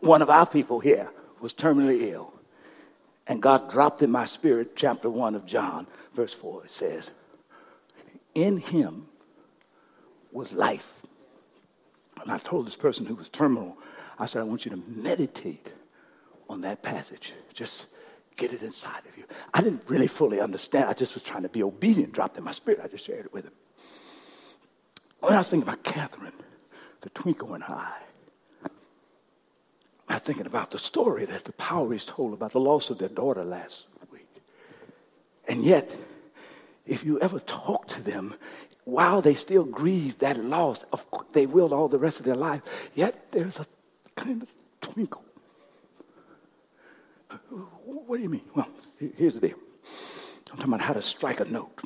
one 0.00 0.22
of 0.22 0.30
our 0.30 0.46
people 0.46 0.80
here 0.80 1.08
was 1.40 1.52
terminally 1.52 2.10
ill. 2.10 2.32
And 3.26 3.40
God 3.40 3.70
dropped 3.70 4.02
in 4.02 4.10
my 4.10 4.24
spirit, 4.24 4.74
chapter 4.74 5.08
1 5.08 5.34
of 5.34 5.46
John, 5.46 5.86
verse 6.12 6.34
4. 6.34 6.64
It 6.64 6.70
says, 6.70 7.12
In 8.34 8.56
him 8.58 9.06
was 10.32 10.52
life 10.52 11.02
and 12.22 12.32
I 12.32 12.38
told 12.38 12.66
this 12.66 12.76
person 12.76 13.06
who 13.06 13.14
was 13.14 13.28
terminal, 13.28 13.76
I 14.18 14.26
said, 14.26 14.40
I 14.40 14.44
want 14.44 14.64
you 14.64 14.70
to 14.70 14.82
meditate 14.88 15.72
on 16.48 16.60
that 16.62 16.82
passage. 16.82 17.32
Just 17.52 17.86
get 18.36 18.52
it 18.52 18.62
inside 18.62 19.02
of 19.08 19.16
you. 19.18 19.24
I 19.52 19.60
didn't 19.60 19.82
really 19.88 20.06
fully 20.06 20.40
understand. 20.40 20.88
I 20.88 20.92
just 20.92 21.14
was 21.14 21.22
trying 21.22 21.42
to 21.42 21.48
be 21.48 21.62
obedient, 21.62 22.12
dropped 22.12 22.38
in 22.38 22.44
my 22.44 22.52
spirit. 22.52 22.80
I 22.82 22.88
just 22.88 23.04
shared 23.04 23.26
it 23.26 23.32
with 23.32 23.44
him. 23.44 23.52
When 25.20 25.34
I 25.34 25.38
was 25.38 25.50
thinking 25.50 25.68
about 25.68 25.82
Catherine, 25.84 26.32
the 27.00 27.10
twinkle 27.10 27.54
in 27.54 27.60
her 27.62 27.74
eye, 27.74 28.02
I 30.08 30.14
was 30.14 30.22
thinking 30.22 30.46
about 30.46 30.70
the 30.70 30.78
story 30.78 31.24
that 31.26 31.44
the 31.44 31.52
Poweries 31.52 32.04
told 32.04 32.34
about 32.34 32.52
the 32.52 32.60
loss 32.60 32.90
of 32.90 32.98
their 32.98 33.08
daughter 33.08 33.44
last 33.44 33.86
week. 34.10 34.28
And 35.48 35.64
yet, 35.64 35.96
if 36.86 37.04
you 37.04 37.20
ever 37.20 37.40
talk 37.40 37.88
to 37.88 38.02
them, 38.02 38.34
while 38.84 39.22
they 39.22 39.34
still 39.34 39.64
grieve 39.64 40.18
that 40.18 40.42
loss, 40.44 40.84
of 40.92 41.08
course, 41.10 41.26
they 41.32 41.46
will 41.46 41.72
all 41.72 41.88
the 41.88 41.98
rest 41.98 42.18
of 42.18 42.26
their 42.26 42.34
life, 42.34 42.62
yet 42.94 43.30
there's 43.32 43.58
a 43.60 43.66
kind 44.16 44.42
of 44.42 44.52
twinkle. 44.80 45.24
What 47.84 48.16
do 48.16 48.22
you 48.22 48.28
mean? 48.28 48.44
Well, 48.54 48.68
here's 49.16 49.34
the 49.34 49.48
deal. 49.48 49.56
I'm 50.50 50.56
talking 50.56 50.74
about 50.74 50.80
how 50.80 50.92
to 50.92 51.02
strike 51.02 51.40
a 51.40 51.44
note. 51.44 51.82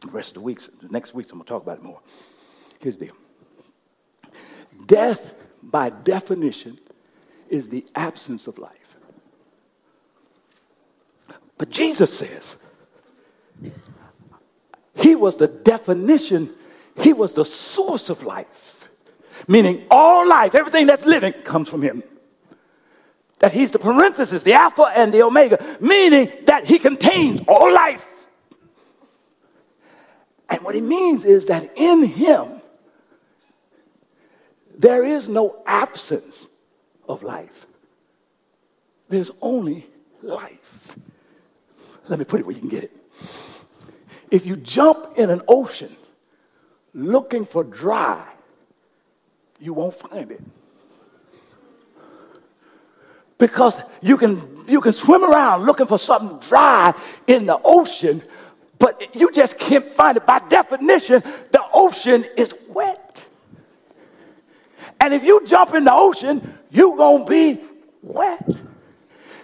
The 0.00 0.08
rest 0.08 0.30
of 0.30 0.34
the 0.34 0.40
weeks, 0.40 0.68
the 0.82 0.88
next 0.88 1.14
weeks, 1.14 1.30
I'm 1.30 1.38
going 1.38 1.46
to 1.46 1.48
talk 1.48 1.62
about 1.62 1.78
it 1.78 1.82
more. 1.82 2.00
Here's 2.78 2.96
the 2.96 3.06
deal. 3.06 3.16
Death, 4.86 5.34
by 5.62 5.90
definition, 5.90 6.78
is 7.48 7.68
the 7.68 7.84
absence 7.94 8.46
of 8.46 8.58
life. 8.58 8.96
But 11.58 11.70
Jesus 11.70 12.16
says, 12.16 12.56
he 14.94 15.14
was 15.14 15.36
the 15.36 15.46
definition, 15.46 16.50
he 16.96 17.12
was 17.12 17.34
the 17.34 17.44
source 17.44 18.10
of 18.10 18.22
life. 18.22 18.88
Meaning, 19.48 19.86
all 19.90 20.28
life, 20.28 20.54
everything 20.54 20.86
that's 20.86 21.06
living, 21.06 21.32
comes 21.32 21.68
from 21.68 21.82
him. 21.82 22.02
That 23.38 23.52
he's 23.52 23.70
the 23.70 23.78
parenthesis, 23.78 24.42
the 24.42 24.52
Alpha 24.52 24.86
and 24.94 25.14
the 25.14 25.22
Omega, 25.22 25.78
meaning 25.80 26.30
that 26.44 26.66
he 26.66 26.78
contains 26.78 27.40
all 27.48 27.72
life. 27.72 28.06
And 30.48 30.62
what 30.62 30.74
he 30.74 30.80
means 30.80 31.24
is 31.24 31.46
that 31.46 31.70
in 31.76 32.02
him, 32.04 32.60
there 34.76 35.04
is 35.04 35.28
no 35.28 35.62
absence 35.64 36.48
of 37.08 37.22
life. 37.22 37.66
There's 39.08 39.30
only 39.40 39.86
life. 40.22 40.96
Let 42.08 42.18
me 42.18 42.24
put 42.24 42.40
it 42.40 42.46
where 42.46 42.54
you 42.54 42.60
can 42.60 42.68
get 42.68 42.84
it. 42.84 42.99
If 44.30 44.46
you 44.46 44.56
jump 44.56 45.18
in 45.18 45.30
an 45.30 45.42
ocean 45.48 45.94
looking 46.94 47.44
for 47.44 47.64
dry, 47.64 48.24
you 49.58 49.74
won't 49.74 49.94
find 49.94 50.30
it. 50.30 50.40
because 53.40 53.80
you 54.02 54.18
can, 54.18 54.64
you 54.68 54.80
can 54.80 54.92
swim 54.92 55.24
around 55.24 55.64
looking 55.64 55.86
for 55.86 55.98
something 55.98 56.38
dry 56.46 56.94
in 57.26 57.46
the 57.46 57.58
ocean, 57.64 58.22
but 58.78 59.16
you 59.16 59.32
just 59.32 59.58
can't 59.58 59.92
find 59.92 60.18
it. 60.18 60.26
By 60.26 60.40
definition, 60.40 61.22
the 61.50 61.62
ocean 61.72 62.24
is 62.36 62.54
wet. 62.68 63.26
And 65.00 65.14
if 65.14 65.24
you 65.24 65.44
jump 65.46 65.74
in 65.74 65.84
the 65.84 65.92
ocean, 65.92 66.58
you're 66.70 66.96
going 66.96 67.24
to 67.24 67.30
be 67.30 67.60
wet. 68.02 68.46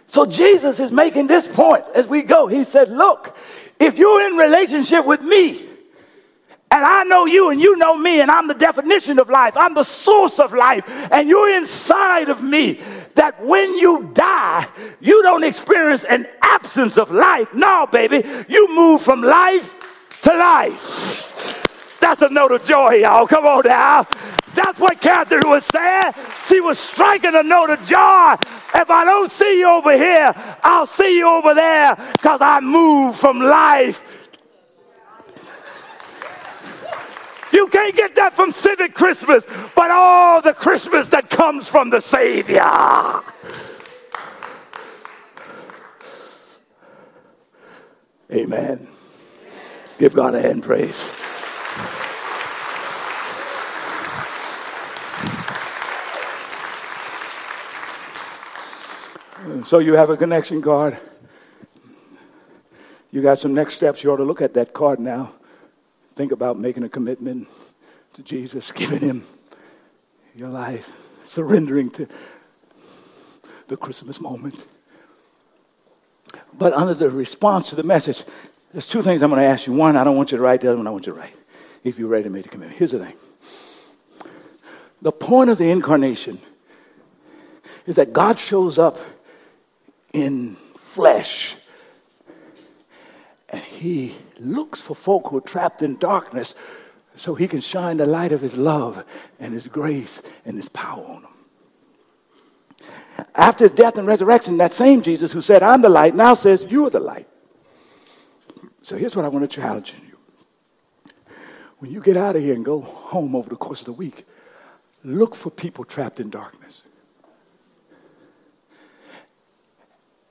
So 0.09 0.27
Jesus 0.27 0.79
is 0.79 0.93
making 0.93 1.27
this 1.27 1.47
point 1.47 1.85
as 1.95 2.07
we 2.07 2.23
go. 2.23 2.47
He 2.47 2.65
said, 2.65 2.91
Look, 2.91 3.35
if 3.79 3.99
you're 3.99 4.27
in 4.27 4.37
relationship 4.37 5.05
with 5.05 5.21
me, 5.21 5.67
and 6.69 6.85
I 6.85 7.05
know 7.05 7.27
you 7.27 7.51
and 7.51 7.61
you 7.61 7.77
know 7.77 7.97
me, 7.97 8.21
and 8.21 8.31
I'm 8.31 8.49
the 8.49 8.55
definition 8.55 9.19
of 9.19 9.29
life. 9.29 9.57
I'm 9.57 9.75
the 9.75 9.85
source 9.85 10.39
of 10.39 10.53
life, 10.53 10.85
and 10.89 11.29
you're 11.29 11.57
inside 11.57 12.29
of 12.29 12.43
me. 12.43 12.81
That 13.15 13.43
when 13.43 13.77
you 13.77 14.11
die, 14.13 14.67
you 15.01 15.23
don't 15.23 15.45
experience 15.45 16.05
an 16.05 16.27
absence 16.43 16.99
of 16.99 17.11
life. 17.11 17.55
No, 17.55 17.87
baby, 17.91 18.25
you 18.49 18.75
move 18.75 19.01
from 19.03 19.23
life 19.23 19.75
to 20.23 20.31
life. 20.31 21.66
That's 22.07 22.23
a 22.23 22.29
note 22.29 22.53
of 22.53 22.65
joy, 22.65 22.99
y'all. 22.99 23.27
Come 23.27 23.47
on 23.47 23.65
now. 23.65 24.07
That's 24.55 24.79
what 24.79 25.01
Catherine 25.01 25.43
was 25.51 25.65
saying. 25.65 26.13
She 26.45 26.61
was 26.61 26.79
striking 26.79 27.35
a 27.35 27.43
note 27.43 27.71
of 27.71 27.81
joy. 27.81 28.37
If 28.77 28.89
I 28.91 29.05
don't 29.05 29.33
see 29.33 29.59
you 29.59 29.69
over 29.69 29.91
here, 29.91 30.33
I'll 30.63 30.87
see 30.87 31.19
you 31.19 31.29
over 31.29 31.53
there 31.53 31.97
because 32.13 32.41
I 32.41 32.61
move 32.61 33.17
from 33.17 33.41
life 33.41 34.01
You 37.53 37.67
can't 37.69 37.97
get 37.97 38.15
that 38.17 38.35
from 38.35 38.53
Civic 38.53 38.95
Christmas, 38.95 39.45
but 39.75 39.91
all 39.91 40.43
the 40.43 40.53
Christmas 40.55 41.09
that 41.09 41.29
comes 41.31 41.67
from 41.67 41.91
the 41.91 42.01
Savior. 42.01 42.61
Amen. 48.31 48.87
Give 49.99 50.13
God 50.13 50.35
a 50.35 50.43
hand 50.43 50.63
praise. 50.63 51.26
So 59.67 59.81
you 59.81 59.95
have 59.95 60.11
a 60.11 60.17
connection 60.17 60.63
card. 60.63 60.97
You 63.11 63.21
got 63.21 63.41
some 63.41 63.53
next 63.53 63.75
steps. 63.75 64.05
You 64.05 64.13
ought 64.13 64.19
to 64.19 64.25
look 64.25 64.41
at 64.41 64.55
that 64.55 64.73
card 64.73 65.01
now 65.01 65.33
think 66.15 66.33
about 66.33 66.59
making 66.59 66.83
a 66.83 66.89
commitment 66.89 67.47
to 68.15 68.23
Jesus, 68.23 68.73
giving 68.75 69.01
Him 69.01 69.27
your 70.35 70.49
life, 70.49 70.91
surrendering 71.25 71.91
to 71.91 72.09
the 73.69 73.77
Christmas 73.77 74.21
moment. 74.21 74.65
But 76.57 76.73
under 76.73 76.95
the 76.95 77.11
response 77.11 77.69
to 77.71 77.77
the 77.77 77.83
message, 77.83 78.25
there's 78.73 78.87
two 78.87 79.03
things 79.03 79.21
I'm 79.21 79.31
going 79.31 79.43
to 79.43 79.47
ask 79.47 79.67
you. 79.67 79.73
One, 79.73 79.97
I 79.97 80.05
don't 80.05 80.17
want 80.17 80.33
you 80.33 80.39
to 80.39 80.43
write. 80.43 80.63
The 80.63 80.69
other 80.69 80.79
one, 80.79 80.87
I 80.87 80.91
want 80.91 81.07
you 81.07 81.13
to 81.13 81.19
write. 81.19 81.35
If 81.85 81.99
you're 81.99 82.09
ready 82.09 82.25
to 82.25 82.31
make 82.31 82.47
a 82.47 82.49
commitment. 82.49 82.79
Here's 82.79 82.93
the 82.93 83.01
thing 83.01 83.15
the 85.03 85.13
point 85.13 85.51
of 85.51 85.59
the 85.59 85.71
incarnation 85.71 86.39
is 87.85 87.97
that 87.97 88.13
God 88.13 88.39
shows 88.39 88.79
up 88.79 88.99
in 90.13 90.57
flesh 90.77 91.57
and 93.49 93.63
He 93.63 94.17
looks 94.39 94.81
for 94.81 94.95
folk 94.95 95.29
who 95.29 95.39
are 95.39 95.43
trapped 95.43 95.83
in 95.83 95.97
darkness 95.99 96.55
so 97.17 97.35
he 97.35 97.49
can 97.49 97.61
shine 97.61 97.97
the 97.97 98.07
light 98.07 98.33
of 98.33 98.41
his 98.41 98.57
love 98.57 99.05
and 99.41 99.55
his 99.55 99.67
grace 99.67 100.23
and 100.45 100.57
his 100.57 100.69
power 100.69 101.05
on 101.05 101.23
them. 101.23 101.33
After 103.35 103.65
his 103.65 103.73
death 103.73 103.97
and 103.97 104.07
resurrection, 104.07 104.59
that 104.59 104.75
same 104.75 105.01
Jesus 105.01 105.33
who 105.33 105.41
said, 105.41 105.63
I'm 105.63 105.81
the 105.81 105.89
light, 105.89 106.15
now 106.15 106.35
says, 106.35 106.67
You're 106.69 106.91
the 106.91 107.01
light. 107.01 107.27
So 108.83 108.97
here's 108.97 109.17
what 109.17 109.25
I 109.25 109.29
want 109.29 109.51
to 109.51 109.61
challenge 109.61 109.95
you. 110.07 110.19
When 111.79 111.91
you 111.91 112.01
get 112.01 112.17
out 112.17 112.37
of 112.37 112.43
here 112.43 112.55
and 112.55 112.65
go 112.65 112.81
home 112.81 113.35
over 113.35 113.49
the 113.49 113.57
course 113.57 113.81
of 113.81 113.87
the 113.87 113.93
week, 113.93 114.27
look 115.03 115.35
for 115.35 115.51
people 115.51 115.85
trapped 115.85 116.21
in 116.21 116.31
darkness 116.31 116.83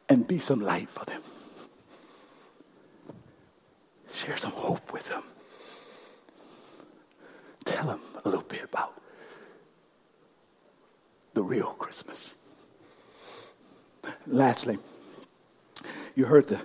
and 0.10 0.28
be 0.28 0.40
some 0.40 0.62
light 0.62 0.90
for 0.90 1.06
them. 1.06 1.22
Share 4.14 4.38
some 4.38 4.52
hope 4.52 4.94
with 4.94 5.08
them. 5.10 5.24
Tell 7.66 7.88
them 7.88 8.00
a 8.24 8.30
little 8.30 8.46
bit 8.46 8.64
about 8.64 9.02
the 11.34 11.44
real 11.44 11.74
Christmas. 11.74 12.36
Lastly, 14.28 14.78
you 16.16 16.26
heard 16.26 16.48
the 16.48 16.62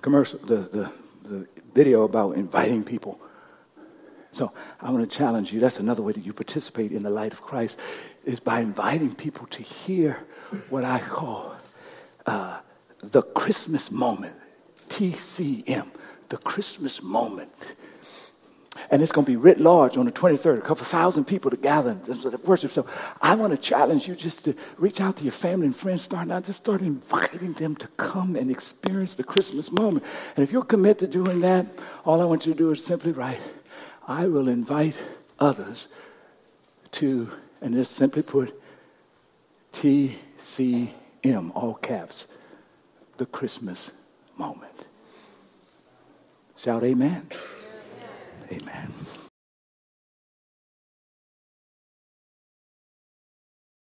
commercial, 0.00 0.38
the, 0.40 0.56
the, 0.56 0.92
the 1.24 1.46
video 1.74 2.02
about 2.02 2.36
inviting 2.36 2.82
people. 2.82 3.20
So 4.32 4.52
I 4.80 4.90
want 4.90 5.08
to 5.08 5.16
challenge 5.16 5.52
you. 5.52 5.60
That's 5.60 5.78
another 5.78 6.02
way 6.02 6.12
that 6.12 6.24
you 6.24 6.32
participate 6.32 6.92
in 6.92 7.02
the 7.02 7.10
light 7.10 7.32
of 7.32 7.42
Christ 7.42 7.78
is 8.24 8.40
by 8.40 8.60
inviting 8.60 9.14
people 9.14 9.46
to 9.48 9.62
hear 9.62 10.24
what 10.70 10.84
I 10.84 11.00
call 11.00 11.54
uh, 12.26 12.58
the 13.02 13.22
Christmas 13.22 13.90
moment, 13.90 14.36
TCM 14.88 15.90
the 16.30 16.38
Christmas 16.38 17.02
moment. 17.02 17.52
And 18.90 19.02
it's 19.02 19.12
going 19.12 19.24
to 19.24 19.30
be 19.30 19.36
writ 19.36 19.60
large 19.60 19.96
on 19.96 20.06
the 20.06 20.12
23rd, 20.12 20.58
a 20.58 20.60
couple 20.62 20.84
thousand 20.84 21.24
people 21.24 21.50
to 21.50 21.56
gather 21.56 21.90
and 21.90 22.44
worship. 22.44 22.70
So 22.70 22.86
I 23.20 23.34
want 23.34 23.52
to 23.52 23.58
challenge 23.58 24.08
you 24.08 24.14
just 24.14 24.44
to 24.44 24.54
reach 24.78 25.00
out 25.00 25.16
to 25.18 25.24
your 25.24 25.32
family 25.32 25.66
and 25.66 25.76
friends, 25.76 26.02
start 26.02 26.28
now, 26.28 26.40
just 26.40 26.62
start 26.62 26.80
inviting 26.80 27.52
them 27.52 27.76
to 27.76 27.88
come 27.88 28.36
and 28.36 28.50
experience 28.50 29.16
the 29.16 29.24
Christmas 29.24 29.70
moment. 29.70 30.04
And 30.36 30.42
if 30.42 30.50
you're 30.50 30.64
committed 30.64 30.98
to 31.12 31.24
doing 31.24 31.40
that, 31.40 31.66
all 32.04 32.20
I 32.20 32.24
want 32.24 32.46
you 32.46 32.52
to 32.52 32.58
do 32.58 32.70
is 32.70 32.82
simply 32.82 33.12
write, 33.12 33.40
I 34.06 34.26
will 34.26 34.48
invite 34.48 34.96
others 35.38 35.88
to, 36.92 37.30
and 37.60 37.74
just 37.74 37.96
simply 37.96 38.22
put 38.22 38.58
TCM, 39.72 40.92
all 41.54 41.74
caps, 41.74 42.26
the 43.20 43.26
Christmas 43.26 43.92
moment. 44.38 44.86
Shout 46.56 46.82
amen. 46.82 47.26
Amen. 48.50 48.94